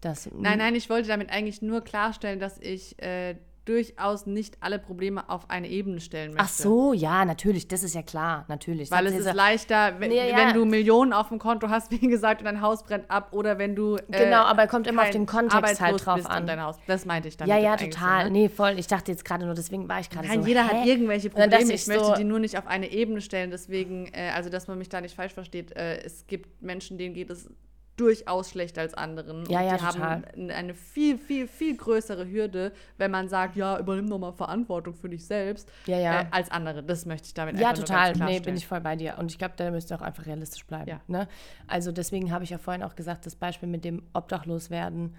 [0.00, 4.78] dass Nein, nein, ich wollte damit eigentlich nur klarstellen, dass ich äh, durchaus nicht alle
[4.78, 6.44] Probleme auf eine Ebene stellen möchte.
[6.44, 8.90] Ach so, ja, natürlich, das ist ja klar, natürlich.
[8.90, 10.36] Weil es ist leichter, wenn, Ja, ja.
[10.36, 13.58] wenn du Millionen auf dem Konto hast, wie gesagt, und dein Haus brennt ab, oder
[13.58, 13.96] wenn du.
[13.96, 16.46] äh, Genau, aber kommt immer auf den Kontext halt drauf an.
[16.46, 16.76] Dein Haus.
[16.86, 17.48] Das meinte ich dann.
[17.48, 18.30] Ja, ja, total.
[18.30, 18.78] Nee, voll.
[18.78, 20.48] Ich dachte jetzt gerade nur, deswegen war ich gerade Nein, so.
[20.48, 20.80] jeder hä?
[20.80, 21.62] hat irgendwelche Probleme.
[21.64, 23.50] ich Ich, möchte so- die nur nicht auf eine Ebene stellen.
[23.50, 27.14] Deswegen, äh, also dass man mich da nicht falsch versteht, äh, es gibt Menschen, denen
[27.14, 27.48] geht es
[27.96, 29.44] durchaus schlechter als anderen.
[29.48, 30.22] Ja, und ja, die total.
[30.36, 34.94] haben eine viel, viel, viel größere Hürde, wenn man sagt, ja, übernimm doch mal Verantwortung
[34.94, 36.20] für dich selbst, Ja, ja.
[36.22, 36.82] Äh, als andere.
[36.82, 38.12] Das möchte ich damit Ja, einfach nur total.
[38.14, 39.16] ganz Nee, bin ich voll bei dir.
[39.18, 40.88] Und ich glaube, da müsst ihr auch einfach realistisch bleiben.
[40.90, 41.00] Ja.
[41.06, 41.28] Ne?
[41.66, 45.14] Also deswegen habe ich ja vorhin auch gesagt, das Beispiel mit dem Obdachloswerden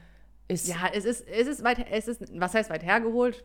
[0.48, 0.68] ist.
[0.68, 3.44] Ja, es ist, es ist weit, es ist, was heißt weit hergeholt?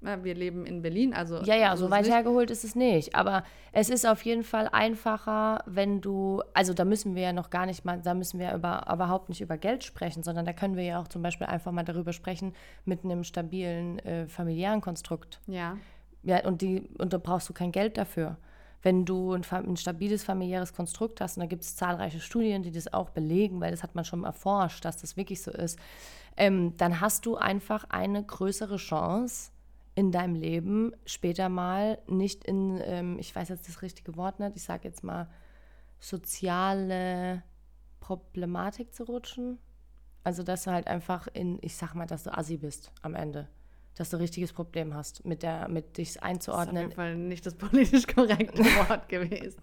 [0.00, 1.42] Wir leben in Berlin, also.
[1.42, 2.12] Ja, ja, so weit nicht.
[2.12, 3.14] hergeholt ist es nicht.
[3.14, 7.50] Aber es ist auf jeden Fall einfacher, wenn du, also da müssen wir ja noch
[7.50, 10.76] gar nicht mal, da müssen wir über, überhaupt nicht über Geld sprechen, sondern da können
[10.76, 12.54] wir ja auch zum Beispiel einfach mal darüber sprechen
[12.84, 15.40] mit einem stabilen äh, familiären Konstrukt.
[15.46, 15.76] Ja.
[16.22, 18.36] Ja, und, die, und da brauchst du kein Geld dafür.
[18.82, 22.70] Wenn du ein, ein stabiles familiäres Konstrukt hast, und da gibt es zahlreiche Studien, die
[22.70, 25.78] das auch belegen, weil das hat man schon erforscht, dass das wirklich so ist,
[26.36, 29.50] ähm, dann hast du einfach eine größere Chance
[29.96, 34.54] in deinem Leben später mal nicht in, ähm, ich weiß jetzt das richtige Wort nicht,
[34.54, 35.28] ich sage jetzt mal
[35.98, 37.42] soziale
[37.98, 39.58] Problematik zu rutschen.
[40.22, 43.48] Also, dass du halt einfach in, ich sag mal, dass du assi bist am Ende.
[43.94, 46.82] Dass du ein richtiges Problem hast, mit, der, mit dich Das ist auf einzuordnen.
[46.82, 49.62] jeden Fall nicht das politisch korrekte Wort gewesen.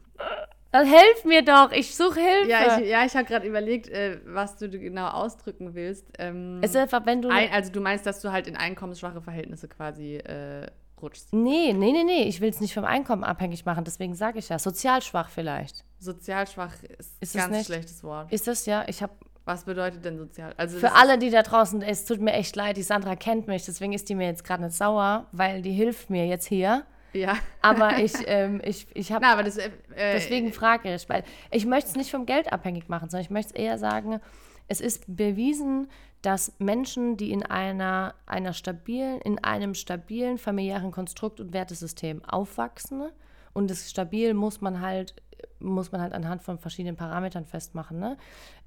[0.73, 2.49] Dann helf mir doch, ich suche Hilfe.
[2.49, 6.05] Ja, ich, ja, ich habe gerade überlegt, äh, was du genau ausdrücken willst.
[6.17, 7.29] Ähm, es ist einfach, wenn du.
[7.29, 10.65] ein, also du meinst, dass du halt in einkommensschwache Verhältnisse quasi äh,
[10.99, 11.31] rutschst.
[11.31, 14.49] nee, nee, nee, nee, ich will es nicht vom Einkommen abhängig machen, deswegen sage ich
[14.49, 14.57] ja.
[14.57, 15.85] Sozial schwach vielleicht.
[15.99, 17.65] Sozial schwach ist, Ist ganz nicht?
[17.67, 18.31] schlechtes Wort.
[18.33, 18.83] Ist das ja?
[18.87, 19.13] Ich habe
[19.45, 20.53] Was bedeutet denn sozial?
[20.57, 23.63] Also Für alle, die da draußen, es tut mir echt leid, die Sandra kennt mich,
[23.65, 26.83] deswegen ist die mir jetzt gerade nicht sauer, weil die hilft mir jetzt hier.
[27.13, 27.37] Ja.
[27.61, 29.57] Aber ich, ähm, ich, ich habe aber das.
[29.57, 33.29] Äh, Deswegen frage ich, weil ich möchte es nicht vom Geld abhängig machen, sondern ich
[33.31, 34.19] möchte es eher sagen,
[34.67, 35.89] es ist bewiesen,
[36.21, 43.09] dass Menschen, die in einer, einer stabilen, in einem stabilen familiären Konstrukt und Wertesystem aufwachsen,
[43.53, 45.13] und das stabil muss man halt,
[45.59, 48.17] muss man halt anhand von verschiedenen Parametern festmachen, ne?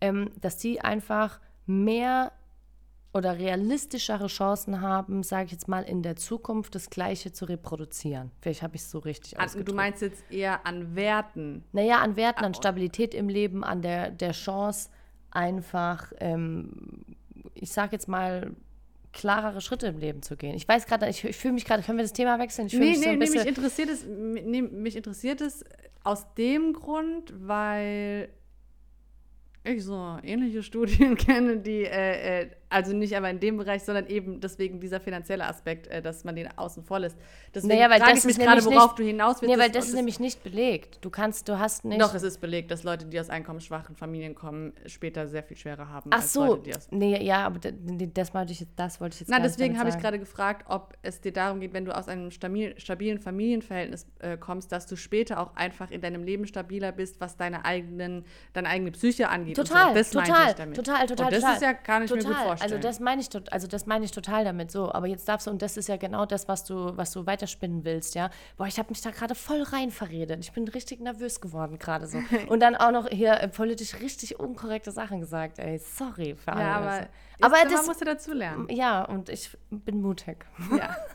[0.01, 2.33] ähm, dass die einfach mehr
[3.17, 8.31] oder realistischere Chancen haben, sage ich jetzt mal, in der Zukunft das Gleiche zu reproduzieren.
[8.41, 11.65] Vielleicht habe ich es so richtig An, du meinst jetzt eher an Werten.
[11.73, 14.91] Naja, an Werten, Ah, an Stabilität im Leben, an der, der Chance,
[15.31, 17.05] einfach, ähm,
[17.55, 18.55] ich sage jetzt mal,
[19.13, 20.55] klarere Schritte im Leben zu gehen.
[20.55, 22.67] Ich weiß gerade, ich, ich fühle mich gerade, können wir das Thema wechseln?
[22.67, 25.65] Ich Nee, mich so nee, ein nee, mich interessiert es, nee, mich interessiert es
[26.05, 28.29] aus dem Grund, weil
[29.65, 34.07] ich so ähnliche Studien kenne, die, äh, äh, also nicht aber in dem Bereich, sondern
[34.07, 37.17] eben deswegen dieser finanzielle Aspekt, äh, dass man den außen vor lässt.
[37.55, 39.55] Deswegen Naja, weil frage das ich mich gerade, worauf nicht- du hinaus willst.
[39.55, 40.99] nee, weil das ist nämlich nicht belegt.
[41.01, 42.01] Du kannst, du hast nicht.
[42.01, 45.89] Doch, es ist belegt, dass Leute, die aus einkommensschwachen Familien kommen, später sehr viel schwerer
[45.89, 49.29] haben Ach so, Leute, nee, ja, aber das wollte ich jetzt, das wollte ich jetzt
[49.31, 51.97] Na, gar nicht deswegen habe ich gerade gefragt, ob es dir darum geht, wenn du
[51.97, 56.47] aus einem stabil, stabilen Familienverhältnis äh, kommst, dass du später auch einfach in deinem Leben
[56.47, 59.57] stabiler bist, was deine eigenen, deine eigene Psyche angeht.
[59.57, 60.21] Total, so.
[60.21, 60.77] Total, ich damit.
[60.77, 61.55] total, total, Und das total.
[61.57, 62.45] ist ja, kann ich mir gut Total.
[62.47, 62.66] vorstellen.
[62.73, 64.93] Also das meine ich, also das meine ich total damit so.
[64.93, 67.85] Aber jetzt darfst du, und das ist ja genau das, was du, was du weiterspinnen
[67.85, 68.31] willst, ja.
[68.57, 70.41] Boah, ich habe mich da gerade voll rein verredet.
[70.41, 72.19] Ich bin richtig nervös geworden gerade so.
[72.49, 75.79] Und dann auch noch hier äh, politisch richtig unkorrekte Sachen gesagt, ey.
[75.79, 76.63] Sorry für alle.
[76.63, 77.09] ja, aber, also.
[77.41, 78.69] aber man das, muss ja dazu lernen.
[78.71, 80.47] ja, und ich bin mutig.
[80.71, 80.97] ja.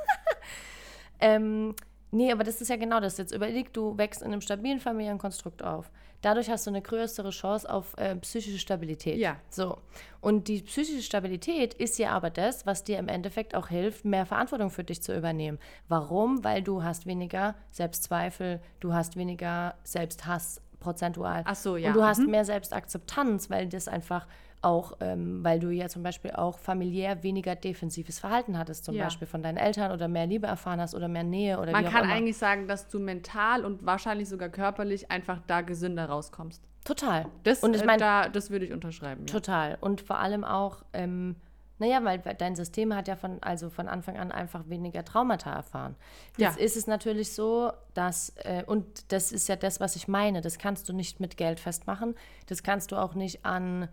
[1.22, 1.76] Ähm,
[2.12, 3.18] nee, aber das ist ja genau das.
[3.18, 5.92] Jetzt überleg, du wächst in einem stabilen Familienkonstrukt auf.
[6.22, 9.18] Dadurch hast du eine größere Chance auf äh, psychische Stabilität.
[9.18, 9.38] Ja.
[9.50, 9.78] So.
[10.20, 14.28] Und die psychische Stabilität ist ja aber das, was dir im Endeffekt auch hilft, mehr
[14.28, 15.58] Verantwortung für dich zu übernehmen.
[15.88, 16.44] Warum?
[16.44, 21.42] Weil du hast weniger Selbstzweifel, du hast weniger Selbsthass prozentual.
[21.46, 21.90] Ach so, ja.
[21.90, 22.32] Und du hast Mhm.
[22.32, 24.28] mehr Selbstakzeptanz, weil das einfach
[24.64, 29.06] auch, ähm, weil du ja zum Beispiel auch familiär weniger defensives Verhalten hattest, zum Ja.
[29.06, 32.04] Beispiel von deinen Eltern oder mehr Liebe erfahren hast oder mehr Nähe oder Man kann
[32.06, 32.14] immer.
[32.14, 36.62] eigentlich sagen, dass du mental und wahrscheinlich sogar körperlich einfach da gesünder rauskommst.
[36.86, 37.26] Total.
[37.44, 39.26] Das, und ich äh, meine, da, das würde ich unterschreiben.
[39.28, 39.34] Ja.
[39.34, 39.78] total.
[39.82, 41.36] Und vor allem auch, ähm,
[41.80, 45.96] naja, weil dein System hat ja von, also von Anfang an einfach weniger Traumata erfahren.
[46.38, 46.64] Jetzt Ja.
[46.64, 50.60] ist es natürlich so, dass, äh, und das ist ja das, was ich meine, das
[50.60, 52.14] kannst du nicht mit Geld festmachen,
[52.46, 53.88] das kannst du auch nicht an,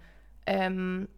[0.49, 1.09] ähm,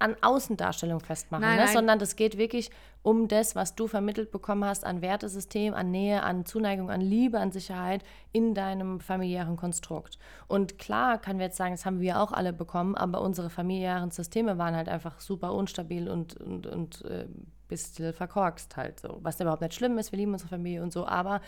[0.00, 1.64] an Außendarstellung festmachen, Nein, ne?
[1.64, 1.74] nein.
[1.74, 2.70] sondern das geht wirklich
[3.02, 7.38] um das, was du vermittelt bekommen hast an Wertesystem, an Nähe, an Zuneigung, an Liebe,
[7.38, 10.18] an Sicherheit in deinem familiären Konstrukt.
[10.48, 14.10] Und klar kann wir jetzt sagen, das haben wir auch alle bekommen, aber unsere familiären
[14.10, 17.26] Systeme waren halt einfach super unstabil und, und, und äh,
[17.68, 19.18] bisschen verkorkst halt so.
[19.22, 21.40] Was überhaupt nicht schlimm ist, wir lieben unsere Familie und so, aber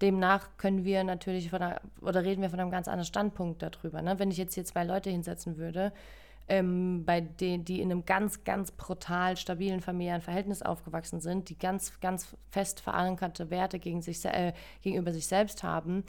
[0.00, 4.00] demnach können wir natürlich von einer, oder reden wir von einem ganz anderen Standpunkt darüber.
[4.00, 4.18] Ne?
[4.18, 5.92] Wenn ich jetzt hier zwei Leute hinsetzen würde,
[6.48, 11.58] ähm, bei denen, die in einem ganz, ganz brutal stabilen familiären Verhältnis aufgewachsen sind, die
[11.58, 16.04] ganz, ganz fest verankerte Werte gegen sich, äh, gegenüber sich selbst haben,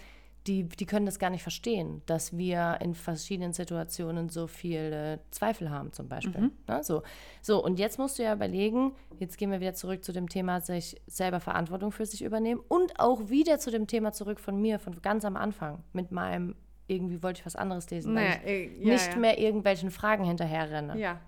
[0.48, 5.70] die, die können das gar nicht verstehen, dass wir in verschiedenen Situationen so viele Zweifel
[5.70, 6.42] haben, zum Beispiel.
[6.68, 6.84] Ne?
[6.84, 7.04] So.
[7.42, 10.62] so, und jetzt musst du ja überlegen, jetzt gehen wir wieder zurück zu dem Thema,
[10.62, 14.80] sich selber Verantwortung für sich übernehmen und auch wieder zu dem Thema zurück von mir,
[14.80, 16.56] von ganz am Anfang, mit meinem,
[16.90, 19.16] irgendwie wollte ich was anderes lesen, weil Naja, ich äh, ja, nicht ja.
[19.18, 20.98] mehr irgendwelchen Fragen hinterherrenne.
[20.98, 21.20] Ja.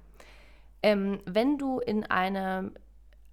[0.84, 2.71] Ähm, wenn du in einer,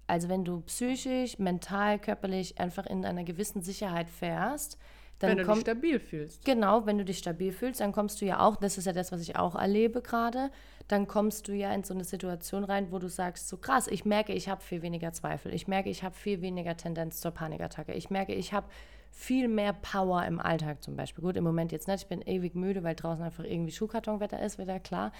[0.07, 4.77] also wenn du psychisch, mental, körperlich einfach in einer gewissen Sicherheit fährst,
[5.19, 6.45] dann Wenn du dich kommt stabil fühlst.
[6.45, 9.11] Genau, wenn du dich stabil fühlst, dann kommst du ja auch, das ist ja das,
[9.11, 10.49] was ich auch erlebe gerade,
[10.87, 14.05] dann kommst du ja in so eine Situation rein, wo du sagst, so krass, ich
[14.05, 17.93] merke, ich habe viel weniger Zweifel, ich merke, ich habe viel weniger Tendenz zur Panikattacke,
[17.93, 18.67] ich merke, ich habe
[19.11, 21.23] viel mehr Power im Alltag zum Beispiel.
[21.23, 24.57] Gut, im Moment jetzt nicht, ich bin ewig müde, weil draußen einfach irgendwie Schuhkartonwetter ist,
[24.57, 25.11] wieder klar.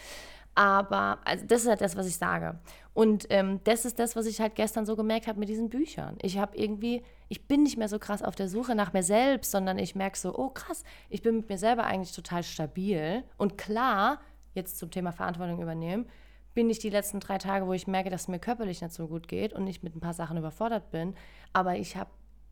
[0.56, 2.60] Aber also das ist halt das, was ich sage.
[2.94, 6.18] Und ähm, das ist das, was ich halt gestern so gemerkt habe mit diesen Büchern.
[6.22, 9.52] Ich habe irgendwie, ich bin nicht mehr so krass auf der Suche nach mir selbst,
[9.52, 13.24] sondern ich merke so, oh krass, ich bin mit mir selber eigentlich total stabil.
[13.38, 14.20] Und klar,
[14.54, 16.08] jetzt zum Thema Verantwortung übernehmen,
[16.54, 19.08] bin ich die letzten drei Tage, wo ich merke, dass es mir körperlich nicht so
[19.08, 21.16] gut geht und ich mit ein paar Sachen überfordert bin.
[21.54, 22.10] Aber ich habe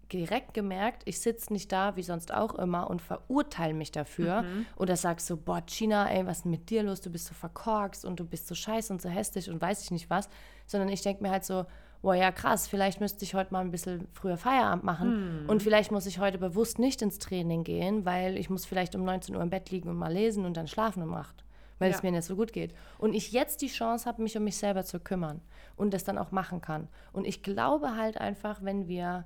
[0.07, 4.43] direkt gemerkt, ich sitze nicht da wie sonst auch immer und verurteile mich dafür
[4.75, 7.01] oder sag so, boah, China, ey, was ist denn mit dir los?
[7.01, 9.91] Du bist so verkorkst und du bist so scheiße und so hässlich und weiß ich
[9.91, 10.29] nicht was,
[10.65, 11.65] sondern ich denke mir halt so,
[12.01, 15.91] boah, ja krass, vielleicht müsste ich heute mal ein bisschen früher Feierabend machen und vielleicht
[15.91, 19.41] muss ich heute bewusst nicht ins Training gehen, weil ich muss vielleicht um 19 Uhr
[19.41, 21.43] im Bett liegen und mal lesen und dann schlafen um 8
[21.79, 22.09] weil es Ja.
[22.09, 22.73] mir nicht so gut geht.
[22.97, 25.41] Und ich jetzt die Chance habe, mich um mich selber zu kümmern
[25.75, 26.87] und das dann auch machen kann.
[27.13, 29.25] Und ich glaube halt einfach, wenn wir,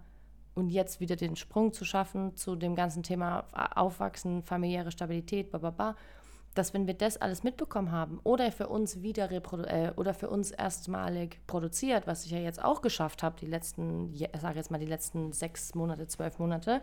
[0.56, 5.96] und jetzt wieder den Sprung zu schaffen zu dem ganzen Thema Aufwachsen, familiäre Stabilität, bababa,
[6.54, 10.30] dass wenn wir das alles mitbekommen haben oder für uns wieder reprodu äh, oder für
[10.30, 14.70] uns erstmalig produziert, was ich ja jetzt auch geschafft habe, die letzten, ich sage jetzt
[14.70, 16.82] mal die letzten sechs Monate, zwölf Monate,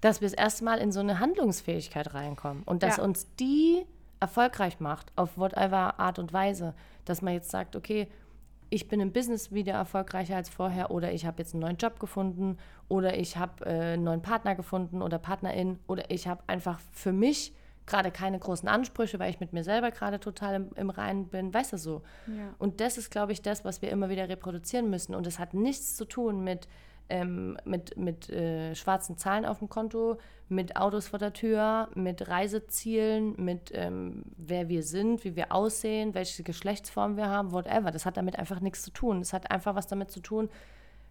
[0.00, 3.04] dass wir das erste Mal in so eine Handlungsfähigkeit reinkommen und dass Ja.
[3.04, 3.84] uns die
[4.18, 8.08] erfolgreich macht, auf whatever Art und Weise, dass man jetzt sagt, okay,
[8.70, 11.98] ich bin im Business wieder erfolgreicher als vorher oder ich habe jetzt einen neuen Job
[11.98, 12.56] gefunden
[12.88, 17.12] oder ich habe äh, einen neuen Partner gefunden oder Partnerin oder ich habe einfach für
[17.12, 17.52] mich
[17.86, 21.52] gerade keine großen Ansprüche, weil ich mit mir selber gerade total im, im Reinen bin,
[21.52, 22.02] weißt du so.
[22.28, 22.54] Ja.
[22.58, 25.14] Und das ist, glaube ich, das, was wir immer wieder reproduzieren müssen.
[25.14, 26.68] Und es hat nichts zu tun mit,
[27.10, 30.18] ähm, mit, mit äh, schwarzen Zahlen auf dem Konto,
[30.48, 36.14] mit Autos vor der Tür, mit Reisezielen, mit ähm, wer wir sind, wie wir aussehen,
[36.14, 37.90] welche Geschlechtsform wir haben, whatever.
[37.90, 39.20] Das hat damit einfach nichts zu tun.
[39.20, 40.48] Es hat einfach was damit zu tun,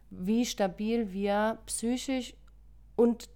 [0.09, 2.33] wie stabil wir psychisch
[2.95, 3.29] und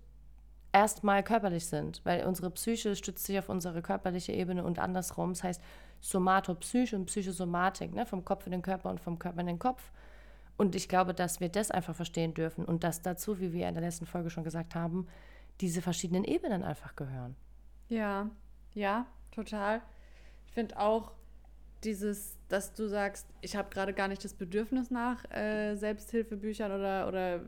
[0.73, 5.33] erstmal körperlich sind, weil unsere Psyche stützt sich auf unsere körperliche Ebene und andersrum.
[5.33, 5.61] Das heißt
[6.01, 8.05] Somatopsyche und Psychosomatik, ne?
[8.05, 9.91] vom Kopf in den Körper und vom Körper in den Kopf.
[10.57, 13.73] Und ich glaube, dass wir das einfach verstehen dürfen und dass dazu, wie wir in
[13.73, 15.07] der letzten Folge schon gesagt haben,
[15.61, 17.35] diese verschiedenen Ebenen einfach gehören.
[17.89, 18.29] Ja,
[18.73, 19.81] ja, total.
[20.45, 21.11] Ich finde auch
[21.83, 27.07] dieses, dass du sagst, ich habe gerade gar nicht das Bedürfnis nach äh, Selbsthilfebüchern oder,
[27.07, 27.41] oder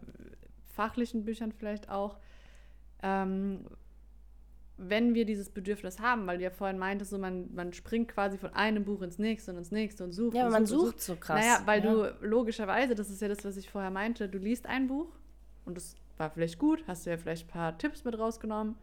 [0.74, 2.18] fachlichen Büchern vielleicht auch.
[3.02, 3.66] Ähm,
[4.78, 8.38] wenn wir dieses Bedürfnis haben, weil du ja vorhin meintest, so man, man springt quasi
[8.38, 10.36] von einem Buch ins nächste und ins nächste und sucht.
[10.36, 11.40] Ja, und aber man sucht sucht so krass.
[11.40, 11.94] Naja, weil ja.
[11.94, 15.08] du logischerweise, das ist ja das, was ich vorher meinte, du liest ein Buch
[15.64, 18.76] und das war vielleicht gut, hast du ja vielleicht ein paar Tipps mit rausgenommen.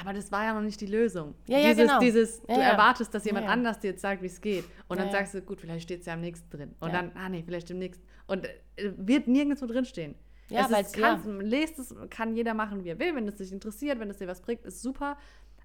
[0.00, 1.34] Aber das war ja noch nicht die Lösung.
[1.46, 2.00] Ja, ja, dieses, genau.
[2.00, 2.68] dieses, Ja, du ja.
[2.70, 4.64] erwartest, dass jemand anders dir jetzt sagt, wie es geht.
[4.88, 6.74] Und dann sagst du, gut, vielleicht steht es ja am nächsten drin.
[6.80, 8.04] Und dann, ah nee, vielleicht im nächsten.
[8.26, 10.16] Und äh, wird nirgendwo drinstehen.
[10.48, 13.14] Ja, es weil's- ist, kannst, lest es, kann jeder machen, wie er will.
[13.14, 15.16] Wenn es dich interessiert, wenn es dir was bringt, ist super.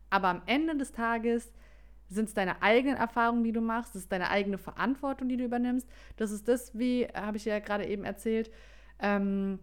[0.10, 1.52] Aber am Ende des Tages
[2.08, 3.96] sind es deine eigenen Erfahrungen, die du machst.
[3.96, 5.88] Es ist deine eigene Verantwortung, die du übernimmst.
[6.18, 8.50] Das ist das, wie, äh, habe ich ja gerade eben erzählt,
[9.00, 9.60] ähm,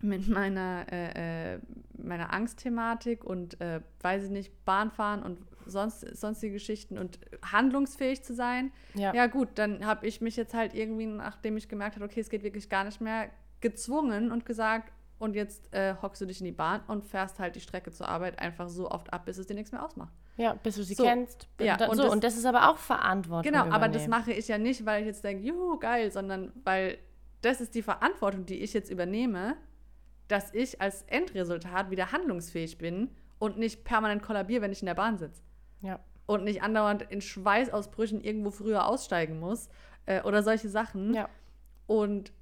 [0.00, 1.58] mit meiner, äh, äh,
[1.96, 8.34] meiner Angstthematik und, äh, weiß ich nicht, Bahnfahren und sonst, sonstige Geschichten und handlungsfähig zu
[8.34, 8.70] sein.
[8.94, 9.12] Ja.
[9.14, 12.28] Ja, gut, dann habe ich mich jetzt halt irgendwie, nachdem ich gemerkt habe, okay, es
[12.30, 16.44] geht wirklich gar nicht mehr, gezwungen und gesagt, und jetzt äh, hockst du dich in
[16.44, 19.46] die Bahn und fährst halt die Strecke zur Arbeit einfach so oft ab, bis es
[19.46, 20.12] dir nichts mehr ausmacht.
[20.36, 21.02] Ja, bis du sie So.
[21.02, 21.48] kennst.
[21.60, 23.50] Ja, und, so, das- und das ist aber auch Verantwortung.
[23.52, 24.10] Genau, aber das übernehmen.
[24.10, 26.98] mache ich ja nicht, weil ich jetzt denke, juhu, geil, sondern weil
[27.42, 29.56] das ist die Verantwortung, die ich jetzt übernehme,
[30.28, 34.94] dass ich als Endresultat wieder handlungsfähig bin und nicht permanent kollabiere, wenn ich in der
[34.94, 35.42] Bahn sitze.
[35.80, 35.98] Ja.
[36.26, 39.68] Und nicht andauernd in Schweißausbrüchen irgendwo früher aussteigen muss
[40.06, 41.14] äh, oder solche Sachen.
[41.14, 41.28] Ja.
[41.86, 42.32] Und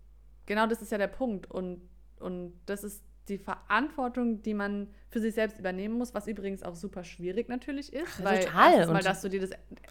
[0.46, 1.50] genau das ist ja der Punkt.
[1.50, 1.82] Und,
[2.20, 6.76] und das ist die Verantwortung, die man für sich selbst übernehmen muss, was übrigens auch
[6.76, 8.20] super schwierig natürlich ist.
[8.20, 8.72] Ach, weil total.
[8.72, 9.50] erstens mal, dass du dir das,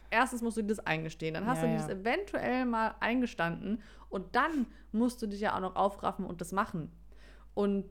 [0.09, 1.95] erstens musst du dir das eingestehen, dann hast Ja, du dir das ja.
[1.95, 6.91] eventuell mal eingestanden und dann musst du dich ja auch noch aufraffen und das machen.
[7.53, 7.85] Und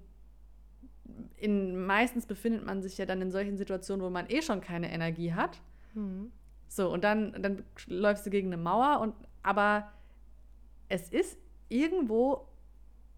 [1.37, 4.91] in, meistens befindet man sich ja dann in solchen Situationen, wo man eh schon keine
[4.91, 5.61] Energie hat.
[5.93, 6.33] Mhm.
[6.69, 9.93] So, und dann, dann läufst du gegen eine Mauer und aber
[10.89, 12.49] es ist irgendwo,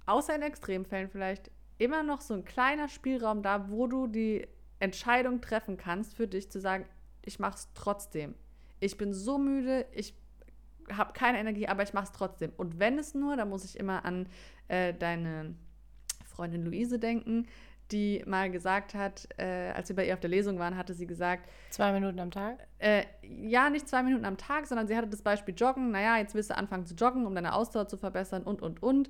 [0.06, 4.46] außer in Extremfällen vielleicht, immer noch so ein kleiner Spielraum da, wo du die
[4.78, 6.86] Entscheidung treffen kannst für dich zu sagen,
[7.22, 8.34] ich mach's trotzdem.
[8.80, 10.14] Ich bin so müde, ich
[10.90, 12.52] habe keine Energie, aber ich mach's trotzdem.
[12.56, 14.28] Und wenn es nur, da muss ich immer an
[14.68, 15.54] äh, deine
[16.24, 17.46] Freundin Luise denken,
[17.92, 21.06] die mal gesagt hat, äh, als wir bei ihr auf der Lesung waren, hatte sie
[21.06, 22.66] gesagt, Zwei Minuten am Tag.
[22.78, 25.92] äh, ja, nicht zwei Minuten am Tag, sondern sie hatte das Beispiel Joggen.
[25.92, 29.08] Naja, jetzt willst du anfangen zu joggen, um deine Ausdauer zu verbessern und, und, und.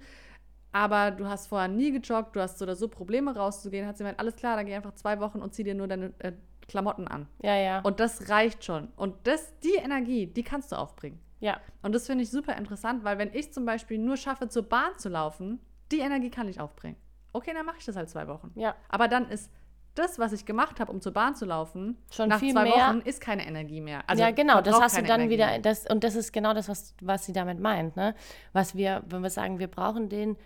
[0.77, 3.87] Aber du hast vorher nie gejoggt, du hast so oder so Probleme rauszugehen.
[3.87, 6.13] Hat sie gemeint, alles klar, dann geh einfach zwei Wochen und zieh dir nur deine
[6.19, 6.33] äh,
[6.69, 7.27] Klamotten an.
[7.43, 7.81] Ja, ja.
[7.81, 8.89] Und das reicht schon.
[8.95, 11.19] Und das, die Energie, die kannst du aufbringen.
[11.41, 11.59] ja.
[11.81, 14.99] Und das finde ich super interessant, weil wenn ich zum Beispiel nur schaffe, zur Bahn
[14.99, 15.61] zu laufen,
[15.93, 16.97] die Energie kann ich aufbringen.
[17.33, 18.51] Okay, dann mache ich das halt zwei Wochen.
[18.55, 18.75] Ja.
[18.91, 19.51] Aber dann ist
[19.95, 22.73] das, was ich gemacht habe, um zur Bahn zu laufen, Schon nach zwei mehr.
[22.75, 24.03] Wochen ist keine Energie mehr.
[24.07, 26.69] Also ja, genau, das hast du dann Energie wieder, das, und das ist genau das,
[26.69, 28.15] was, was sie damit meint, ne?
[28.53, 30.37] Was wir, wenn wir sagen, wir brauchen den,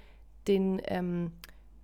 [0.49, 1.33] den, ähm,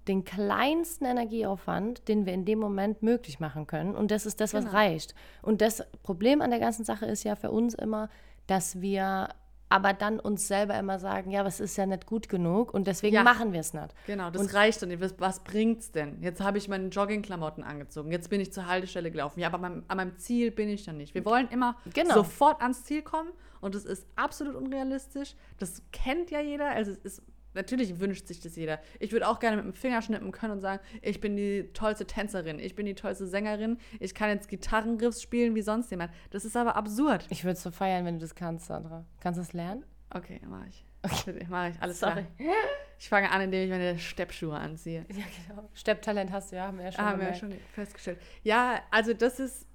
[0.08, 3.94] den kleinsten Energieaufwand, den wir in dem Moment möglich machen können.
[3.96, 4.76] Und das ist das, was Genau.
[4.76, 5.14] reicht.
[5.42, 8.08] Und das Problem an der ganzen Sache ist ja für uns immer,
[8.46, 9.28] dass wir
[9.68, 13.16] aber dann uns selber immer sagen, ja, was ist ja nicht gut genug und deswegen
[13.16, 13.24] Ja.
[13.24, 13.88] machen wir es nicht.
[14.06, 15.00] Genau, das Und- reicht dann nicht.
[15.02, 16.22] Was, was bringt's denn?
[16.22, 18.12] Jetzt habe ich meine Joggingklamotten angezogen.
[18.12, 19.40] Jetzt bin ich zur Haltestelle gelaufen.
[19.40, 21.14] Ja, aber mein, an meinem Ziel bin ich dann nicht.
[21.16, 22.14] Wir wollen immer Genau.
[22.14, 25.34] sofort ans Ziel kommen und das ist absolut unrealistisch.
[25.58, 26.70] Das kennt ja jeder.
[26.70, 27.22] Also es ist
[27.56, 28.78] natürlich wünscht sich das jeder.
[29.00, 32.06] Ich würde auch gerne mit dem Finger schnippen können und sagen, ich bin die tollste
[32.06, 36.12] Tänzerin, ich bin die tollste Sängerin, ich kann jetzt Gitarrenriffs spielen wie sonst jemand.
[36.30, 37.26] Das ist aber absurd.
[37.30, 39.04] Ich würde es so feiern, wenn du das kannst, Sandra.
[39.20, 39.84] Kannst du es lernen?
[40.10, 40.84] Okay, mache ich.
[41.02, 41.46] Okay.
[41.48, 42.24] Mache ich, alles Sorry.
[42.36, 42.54] klar.
[42.98, 45.04] Ich fange an, indem ich meine Steppschuhe anziehe.
[45.10, 45.68] Ja, genau.
[45.74, 48.18] Stepptalent hast du ja, haben wir ja schon Ah, haben wir ja schon festgestellt.
[48.42, 49.66] Ja, also das ist,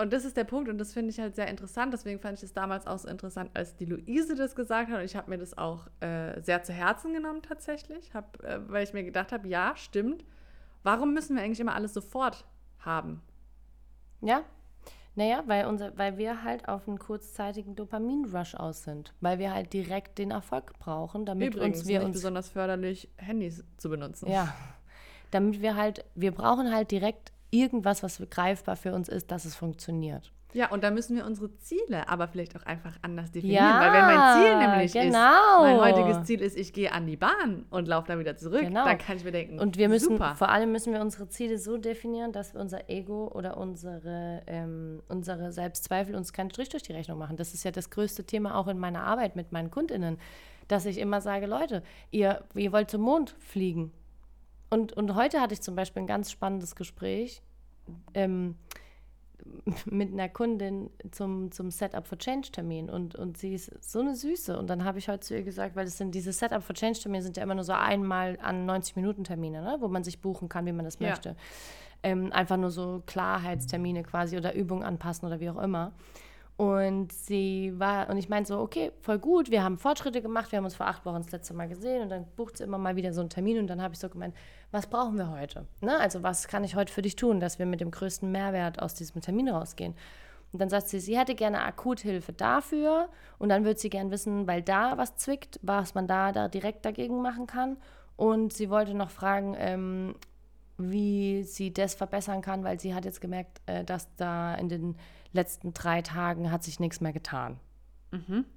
[0.00, 1.92] und das ist der Punkt und das finde ich halt sehr interessant.
[1.92, 4.98] Deswegen fand ich es damals auch so interessant, als die Luise das gesagt hat.
[4.98, 8.84] Und ich habe mir das auch äh, sehr zu Herzen genommen tatsächlich, hab, äh, weil
[8.84, 10.24] ich mir gedacht habe, ja, stimmt.
[10.82, 12.46] Warum müssen wir eigentlich immer alles sofort
[12.78, 13.20] haben?
[14.22, 14.44] Ja.
[15.16, 19.12] Naja, weil, unser, weil wir halt auf einen kurzzeitigen Dopamin-Rush aus sind.
[19.20, 22.16] Weil wir halt direkt den Erfolg brauchen, damit Übrigens uns wir nicht uns.
[22.16, 24.30] besonders förderlich, Handys zu benutzen.
[24.30, 24.54] Ja.
[25.30, 29.54] Damit wir halt, wir brauchen halt direkt irgendwas, was greifbar für uns ist, dass es
[29.54, 30.32] funktioniert.
[30.52, 33.64] Ja, und da müssen wir unsere Ziele aber vielleicht auch einfach anders definieren.
[33.64, 35.60] weil wenn mein Ziel nämlich ist, genau.
[35.62, 38.84] mein heutiges Ziel ist, ich gehe an die Bahn und laufe dann wieder zurück, Genau.
[38.84, 40.34] dann kann ich mir denken, Und wir müssen, super.
[40.34, 45.52] vor allem müssen wir unsere Ziele so definieren, dass unser Ego oder unsere, ähm, unsere
[45.52, 47.36] Selbstzweifel uns keinen Strich durch die Rechnung machen.
[47.36, 50.18] Das ist ja das größte Thema auch in meiner Arbeit mit meinen KundInnen,
[50.66, 53.92] dass ich immer sage, Leute, ihr, ihr wollt zum Mond fliegen.
[54.70, 57.42] Und, und heute hatte ich zum Beispiel ein ganz spannendes Gespräch
[58.14, 58.54] ähm,
[59.86, 64.14] mit einer Kundin zum, zum Setup for Change Termin und, und sie ist so eine
[64.14, 64.56] Süße.
[64.56, 67.00] Und dann habe ich heute zu ihr gesagt, weil das sind diese Setup for Change
[67.00, 69.76] Termine sind ja immer nur so einmal an 90 Minuten Termine, ne?
[69.80, 71.08] wo man sich buchen kann, wie man das Ja.
[71.08, 71.36] möchte.
[72.02, 75.92] Ähm, einfach nur so Klarheitstermine quasi oder Übungen anpassen oder wie auch immer.
[76.60, 80.58] Und sie war, und ich meinte so, okay, voll gut, wir haben Fortschritte gemacht, wir
[80.58, 82.96] haben uns vor acht Wochen das letzte Mal gesehen und dann bucht sie immer mal
[82.96, 84.36] wieder so einen Termin und dann habe ich so gemeint,
[84.70, 85.64] was brauchen wir heute?
[85.80, 85.98] Ne?
[85.98, 88.92] Also was kann ich heute für dich tun, dass wir mit dem größten Mehrwert aus
[88.92, 89.94] diesem Termin rausgehen?
[90.52, 93.08] Und dann sagt sie, sie hätte gerne Akuthilfe dafür
[93.38, 96.84] und dann würde sie gerne wissen, weil da was zwickt, was man da, da direkt
[96.84, 97.78] dagegen machen kann.
[98.18, 100.14] Und sie wollte noch fragen, ähm,
[100.76, 104.96] wie sie das verbessern kann, weil sie hat jetzt gemerkt, äh, dass da in den
[105.32, 107.58] letzten drei Tagen hat sich nichts mehr getan.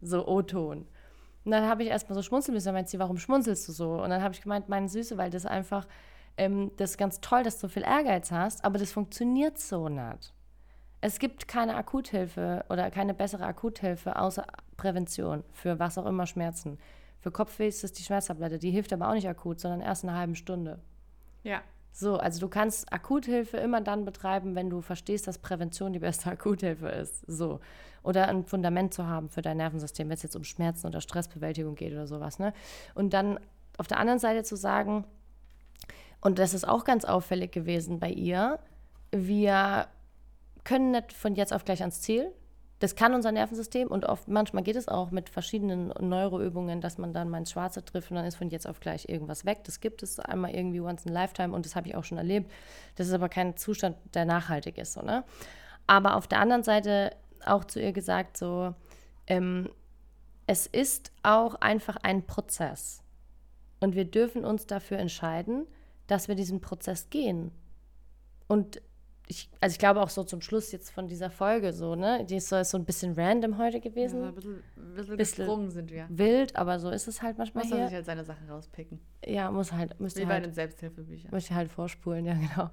[0.01, 0.87] So O-Ton.
[1.45, 2.65] Und dann habe ich erstmal so schmunzeln müssen.
[2.67, 4.01] Dann meint sie, warum schmunzelst du so?
[4.01, 5.87] Und dann habe ich gemeint, meine Süße, weil das einfach,
[6.37, 9.89] ähm, das ist ganz toll, dass du so viel Ehrgeiz hast, aber das funktioniert so
[9.89, 10.33] nicht.
[11.01, 14.45] Es gibt keine Akuthilfe oder keine bessere Akuthilfe außer
[14.77, 16.79] Prävention für was auch immer Schmerzen.
[17.19, 20.09] Für Kopfweh ist es die Schmerztablette, die hilft aber auch nicht akut, sondern erst in
[20.09, 20.79] einer halben Stunde.
[21.43, 21.61] ja.
[21.95, 26.29] So, also du kannst Akuthilfe immer dann betreiben, wenn du verstehst, dass Prävention die beste
[26.31, 27.23] Akuthilfe ist.
[27.27, 27.59] So.
[28.01, 31.75] Oder ein Fundament zu haben für dein Nervensystem, wenn es jetzt um Schmerzen oder Stressbewältigung
[31.75, 32.39] geht oder sowas.
[32.39, 32.51] Ne?
[32.95, 33.39] Und dann
[33.77, 35.05] auf der anderen Seite zu sagen,
[36.19, 38.59] und das ist auch ganz auffällig gewesen bei ihr,
[39.11, 39.87] wir
[40.63, 42.31] können nicht von jetzt auf gleich ans Ziel.
[42.83, 47.13] Das kann unser Nervensystem und oft, manchmal geht es auch mit verschiedenen Neuroübungen, dass man
[47.13, 49.63] dann mal ins Schwarze trifft und dann ist von jetzt auf gleich irgendwas weg.
[49.63, 52.17] Das gibt es einmal irgendwie once in a lifetime und das habe ich auch schon
[52.17, 52.51] erlebt.
[52.97, 54.91] Das ist aber kein Zustand, der nachhaltig ist.
[54.91, 55.23] So, ne?
[55.87, 57.15] Aber auf der anderen Seite
[57.45, 58.75] auch zu ihr gesagt, so,
[59.27, 59.69] ähm,
[60.45, 63.01] es ist auch einfach ein Prozess.
[63.79, 65.67] Und wir dürfen uns dafür entscheiden,
[66.07, 67.53] dass wir diesen Prozess gehen.
[68.49, 68.81] Und
[69.27, 72.25] ich, also ich glaube auch so zum Schluss jetzt von dieser Folge so, ne?
[72.25, 74.23] Die ist so, ist so ein bisschen random heute ja gewesen.
[74.23, 76.05] ein bisschen, bisschen, Bisschen- gesprungen sind wir.
[76.09, 78.99] Wild, aber so ist es halt manchmal Muss man sich halt seine Sachen rauspicken.
[79.25, 81.31] Ja, muss halt, müsste Wie bei halt, den Selbsthilfebüchern.
[81.31, 82.69] möchte halt vorspulen, ja genau.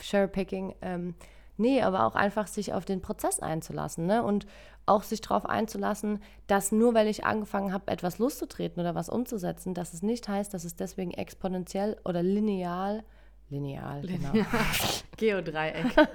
[0.00, 0.74] Sharebpicking.
[0.82, 1.14] Ähm,
[1.56, 4.22] nee, aber auch einfach sich auf den Prozess einzulassen, ne?
[4.24, 4.46] Und
[4.86, 9.74] auch sich darauf einzulassen, dass nur weil ich angefangen habe, etwas loszutreten oder was umzusetzen,
[9.74, 13.04] dass es nicht heißt, dass es deswegen exponentiell oder lineal,
[13.52, 14.32] lineal, genau.
[15.16, 15.86] Geodreieck.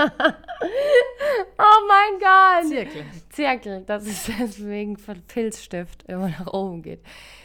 [1.59, 2.69] Oh mein Gott!
[2.69, 3.05] Zirkel.
[3.29, 7.01] Zirkel, dass es deswegen von Filzstift immer nach oben geht.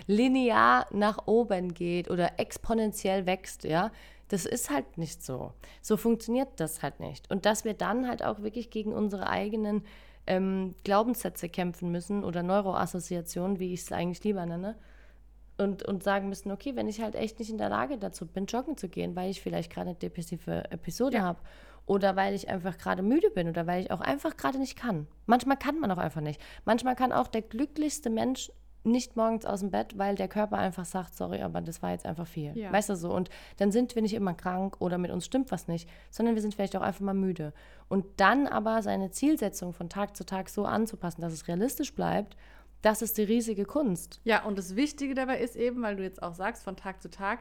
[0.07, 3.91] Linear nach oben geht oder exponentiell wächst, ja.
[4.29, 5.53] Das ist halt nicht so.
[5.83, 7.31] So funktioniert das halt nicht.
[7.31, 9.85] Und dass wir dann halt auch wirklich gegen unsere eigenen
[10.27, 14.77] ähm, Glaubenssätze kämpfen müssen oder Neuroassoziationen, wie ich es eigentlich lieber nenne.
[15.63, 18.47] Und, und sagen müssen, okay, wenn ich halt echt nicht in der Lage dazu bin,
[18.47, 21.23] joggen zu gehen, weil ich vielleicht gerade eine depressive Episode Ja.
[21.23, 21.41] habe
[21.87, 25.07] oder weil ich einfach gerade müde bin oder weil ich auch einfach gerade nicht kann.
[25.27, 26.41] Manchmal kann man auch einfach nicht.
[26.65, 28.53] Manchmal kann auch der glücklichste Mensch
[28.85, 32.05] nicht morgens aus dem Bett, weil der Körper einfach sagt, sorry, aber das war jetzt
[32.05, 32.57] einfach viel.
[32.59, 32.73] Ja.
[32.73, 33.13] Weißt du so?
[33.15, 36.43] Und dann sind wir nicht immer krank oder mit uns stimmt was nicht, sondern wir
[36.43, 37.53] sind vielleicht auch einfach mal müde.
[37.89, 42.37] Und dann aber seine Zielsetzung von Tag zu Tag so anzupassen, dass es realistisch bleibt,
[42.83, 44.21] das ist die riesige Kunst.
[44.25, 47.11] Ja, und das Wichtige dabei ist eben, weil du jetzt auch sagst, von Tag zu
[47.11, 47.41] Tag,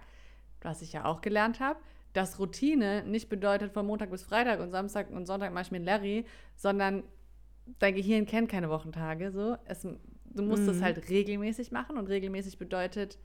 [0.61, 1.79] was ich ja auch gelernt habe,
[2.13, 5.77] dass Routine nicht bedeutet von Montag bis Freitag und Samstag und Sonntag mache ich mir
[5.77, 6.25] einen Larry,
[6.55, 7.03] sondern
[7.79, 9.31] dein Gehirn kennt keine Wochentage.
[9.31, 9.57] So.
[9.65, 13.17] Es, du musst es halt regelmäßig machen und regelmäßig bedeutet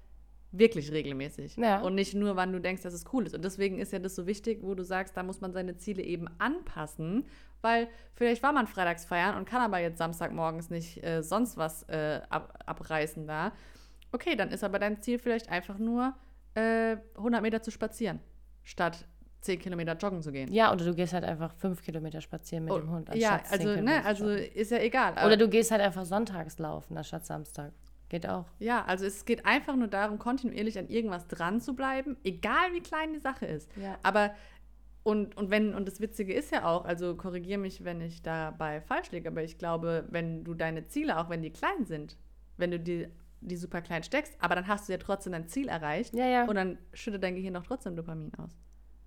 [0.52, 1.56] wirklich regelmäßig.
[1.56, 1.80] Ja.
[1.80, 3.34] Und nicht nur, wann du denkst, dass es cool ist.
[3.34, 6.02] Und deswegen ist ja das so wichtig, wo du sagst, da muss man seine Ziele
[6.02, 7.24] eben anpassen,
[7.66, 11.82] weil vielleicht war man freitags feiern und kann aber jetzt Samstagmorgens nicht äh, sonst was
[11.88, 13.52] äh, ab, abreißen da.
[14.12, 16.14] Okay, dann ist aber dein Ziel vielleicht einfach nur
[16.54, 18.20] äh, 100 Meter zu spazieren,
[18.62, 19.04] statt
[19.40, 20.52] 10 Kilometer joggen zu gehen.
[20.52, 23.12] Ja, oder du gehst halt einfach fünf Kilometer spazieren mit Oh, dem Hund.
[23.14, 25.12] ja, anstatt 10 also, ne, also ist ja egal.
[25.24, 27.72] Oder du gehst halt einfach sonntags laufen, anstatt Samstag.
[28.08, 28.46] Geht auch.
[28.60, 32.80] Ja, also es geht einfach nur darum, kontinuierlich an irgendwas dran zu bleiben, egal wie
[32.80, 33.68] klein die Sache ist.
[33.76, 33.98] Ja.
[34.04, 34.32] Aber
[35.06, 38.80] und, und wenn, und das Witzige ist ja auch, also korrigiere mich, wenn ich dabei
[38.80, 42.16] falsch liege, aber ich glaube, wenn du deine Ziele, auch wenn die klein sind,
[42.56, 43.06] wenn du die,
[43.40, 46.44] die super klein steckst, aber dann hast du ja trotzdem dein Ziel erreicht Ja, ja.
[46.48, 48.50] und dann schüttet dein Gehirn doch trotzdem Dopamin aus.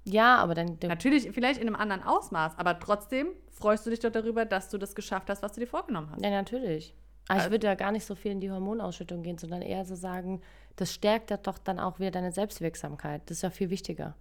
[0.06, 0.78] Ja, aber dann.
[0.84, 4.78] Natürlich, vielleicht in einem anderen Ausmaß, aber trotzdem freust du dich doch darüber, dass du
[4.78, 6.24] das geschafft hast, was du dir vorgenommen hast.
[6.24, 6.96] Ja, natürlich.
[7.28, 9.84] Aber ich Also- würde da gar nicht so viel in die Hormonausschüttung gehen, sondern eher
[9.84, 10.42] so sagen,
[10.78, 13.22] das stärkt ja doch dann auch wieder deine Selbstwirksamkeit.
[13.26, 14.16] Das ist ja viel wichtiger.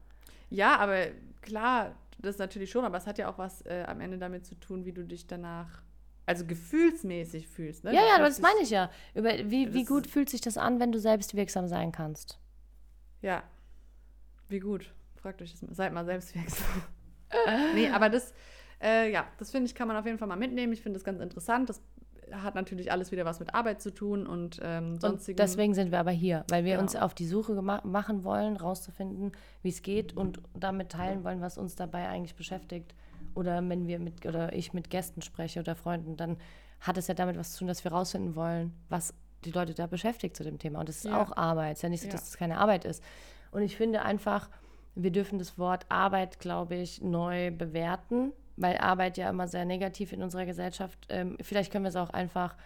[0.50, 0.96] Ja, aber
[1.42, 4.54] klar, das natürlich schon, aber es hat ja auch was äh, am Ende damit zu
[4.56, 5.82] tun, wie du dich danach,
[6.26, 7.84] also gefühlsmäßig fühlst.
[7.84, 7.94] Ne?
[7.94, 8.90] Ja, ja, das fühlst meine ich ja.
[9.14, 12.38] Über, wie, wie Das- gut fühlt sich das an, wenn du selbstwirksam sein kannst?
[13.22, 13.42] Ja,
[14.48, 14.92] wie gut.
[15.16, 15.74] Fragt euch das mal.
[15.74, 16.82] Seid mal selbstwirksam.
[17.74, 18.32] nee, aber das,
[18.80, 20.72] äh, ja, das finde ich, kann man auf jeden Fall mal mitnehmen.
[20.72, 21.68] Ich finde das ganz interessant.
[21.68, 21.80] Das
[22.32, 25.36] hat natürlich alles wieder was mit Arbeit zu tun und ähm, Und sonstigen.
[25.36, 26.82] deswegen sind wir aber hier, weil wir Genau.
[26.82, 31.58] uns auf die Suche machen wollen, rauszufinden, wie es geht und damit teilen wollen, was
[31.58, 32.94] uns dabei eigentlich beschäftigt.
[33.34, 36.36] Oder wenn wir mit oder ich mit Gästen spreche oder Freunden, dann
[36.80, 39.14] hat es ja damit was zu tun, dass wir rausfinden wollen, was
[39.44, 40.80] die Leute da beschäftigt zu dem Thema.
[40.80, 41.20] Und das ist Ja.
[41.22, 41.72] auch Arbeit.
[41.72, 42.12] Es ist ja nicht so, Ja.
[42.12, 43.02] dass es keine Arbeit ist.
[43.52, 44.48] Und ich finde einfach,
[44.94, 50.12] wir dürfen das Wort Arbeit, glaube ich, neu bewerten, weil Arbeit ja immer sehr negativ
[50.12, 51.06] in unserer Gesellschaft.
[51.08, 52.56] Ähm, vielleicht können wir es auch einfach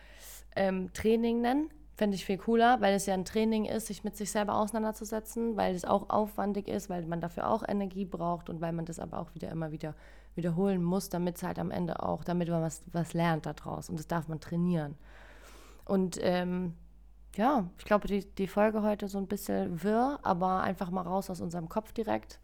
[0.56, 1.70] ähm, Training nennen.
[1.94, 5.56] Fände ich viel cooler, weil es ja ein Training ist, sich mit sich selber auseinanderzusetzen,
[5.56, 8.98] weil es auch aufwendig ist, weil man dafür auch Energie braucht und weil man das
[8.98, 9.94] aber auch wieder immer wieder
[10.34, 13.90] wiederholen muss, damit es halt am Ende auch, damit man was, was lernt daraus.
[13.90, 14.96] Und das darf man trainieren.
[15.84, 16.74] Und ähm,
[17.36, 21.30] ja, ich glaube, die, die Folge heute so ein bisschen wirr, aber einfach mal raus
[21.30, 22.40] aus unserem Kopf direkt.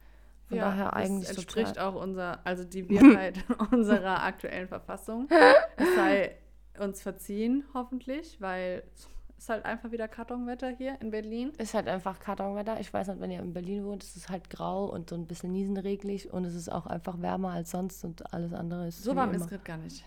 [0.49, 1.85] Von ja, daher das eigentlich entspricht total.
[1.85, 5.29] auch unser, also die Wirrheit unserer aktuellen Verfassung.
[5.77, 6.37] Es sei
[6.79, 9.09] uns verziehen, hoffentlich, weil es
[9.45, 11.53] ist halt einfach wieder Kartonwetter hier in Berlin.
[11.59, 12.81] Ist halt einfach Kartonwetter.
[12.81, 15.27] Ich weiß nicht, wenn ihr in Berlin wohnt, es ist halt grau und so ein
[15.27, 19.15] bisschen niesenreglich und es ist auch einfach wärmer als sonst und alles andere ist So
[19.15, 20.05] warm ist es gerade gar nicht.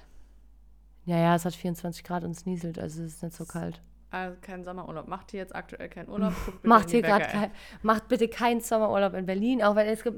[1.06, 3.82] Ja, ja, es hat 24 Grad und es nieselt, also es ist nicht so kalt.
[4.12, 5.08] Also kein Sommerurlaub.
[5.08, 6.34] Macht hier jetzt aktuell keinen Urlaub.
[6.64, 7.52] Macht hier gerade kein,
[7.82, 10.18] macht bitte keinen Sommerurlaub in Berlin, auch wenn es gibt,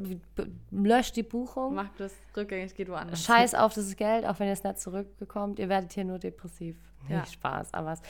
[0.71, 1.75] löscht die Buchung.
[1.75, 3.23] Macht das rückgängig, geht woanders.
[3.23, 5.59] Scheiß auf das Geld, auch wenn ihr es nicht zurückbekommt.
[5.59, 6.75] Ihr werdet hier nur depressiv.
[7.07, 7.19] Ja.
[7.19, 8.01] Nicht Spaß, aber es.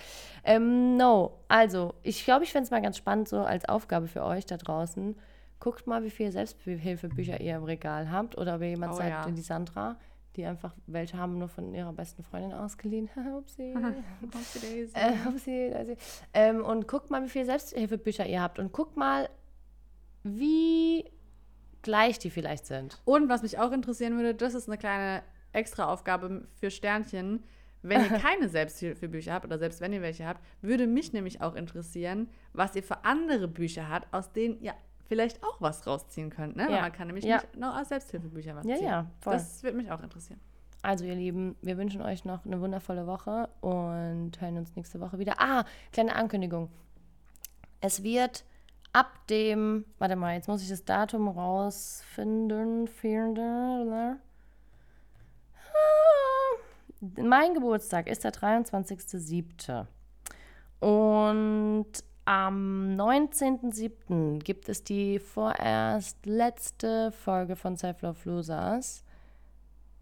[0.44, 4.24] Ähm, no, also, ich glaube, ich finde es mal ganz spannend, so als Aufgabe für
[4.24, 5.18] euch da draußen.
[5.60, 9.10] Guckt mal, wie viele Selbsthilfebücher ihr im Regal habt oder ob ihr jemand Oh seid,
[9.10, 9.26] ja.
[9.30, 9.98] die Sandra,
[10.36, 13.10] die einfach welche haben nur von ihrer besten Freundin ausgeliehen.
[13.38, 13.76] Upsi.
[14.24, 14.92] Upsi Daisy.
[14.94, 15.98] Äh, upsi, daisy.
[16.34, 18.60] ähm, und guckt mal, wie viele Selbsthilfebücher ihr habt.
[18.60, 19.30] Und guckt mal,
[20.24, 21.06] wie
[21.82, 23.02] gleich die vielleicht sind.
[23.06, 25.22] Und was mich auch interessieren würde, das ist eine kleine
[25.52, 27.44] Extraaufgabe für Sternchen.
[27.82, 31.56] Wenn ihr keine Selbsthilfebücher habt oder selbst wenn ihr welche habt, würde mich nämlich auch
[31.56, 34.74] interessieren, was ihr für andere Bücher habt, aus denen ihr
[35.08, 36.56] vielleicht auch was rausziehen könnt.
[36.56, 36.66] Ne?
[36.66, 36.82] Weil Ja.
[36.82, 37.38] man kann nämlich Ja.
[37.38, 38.86] nicht nur aus Selbsthilfebüchern was Ja, ziehen.
[38.86, 39.34] ja, voll.
[39.34, 40.40] Das würde mich auch interessieren.
[40.82, 45.18] Also, ihr Lieben, wir wünschen euch noch eine wundervolle Woche und hören uns nächste Woche
[45.18, 45.36] wieder.
[45.40, 46.70] Ah, kleine Ankündigung.
[47.80, 48.44] Es wird
[48.92, 52.88] ab dem, warte mal, jetzt muss ich das Datum rausfinden.
[52.88, 54.18] finden.
[55.74, 56.56] Ah,
[57.22, 59.88] Mein Geburtstag ist der 23.07.
[60.80, 61.86] Und
[62.26, 64.40] am 19.07.
[64.40, 69.04] gibt es die vorerst letzte Folge von Self-Love Losers.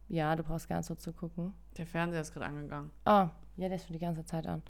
[0.07, 1.53] Ja, du brauchst gar nicht so zu gucken.
[1.77, 2.91] Der Fernseher ist gerade angegangen.
[3.05, 4.61] Ah, ja, der ist schon die ganze Zeit an.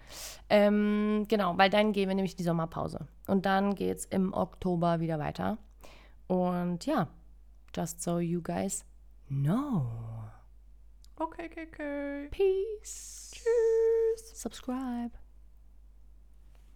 [0.49, 3.07] Ähm, genau, weil dann gehen wir nämlich die Sommerpause.
[3.27, 5.57] Und dann geht es im Oktober wieder weiter.
[6.27, 7.07] Und ja,
[7.75, 8.85] just so you guys
[9.27, 9.87] know.
[11.17, 12.27] Okay, okay, okay.
[12.29, 13.31] Peace.
[13.33, 14.41] Tschüss.
[14.41, 15.20] Subscribe.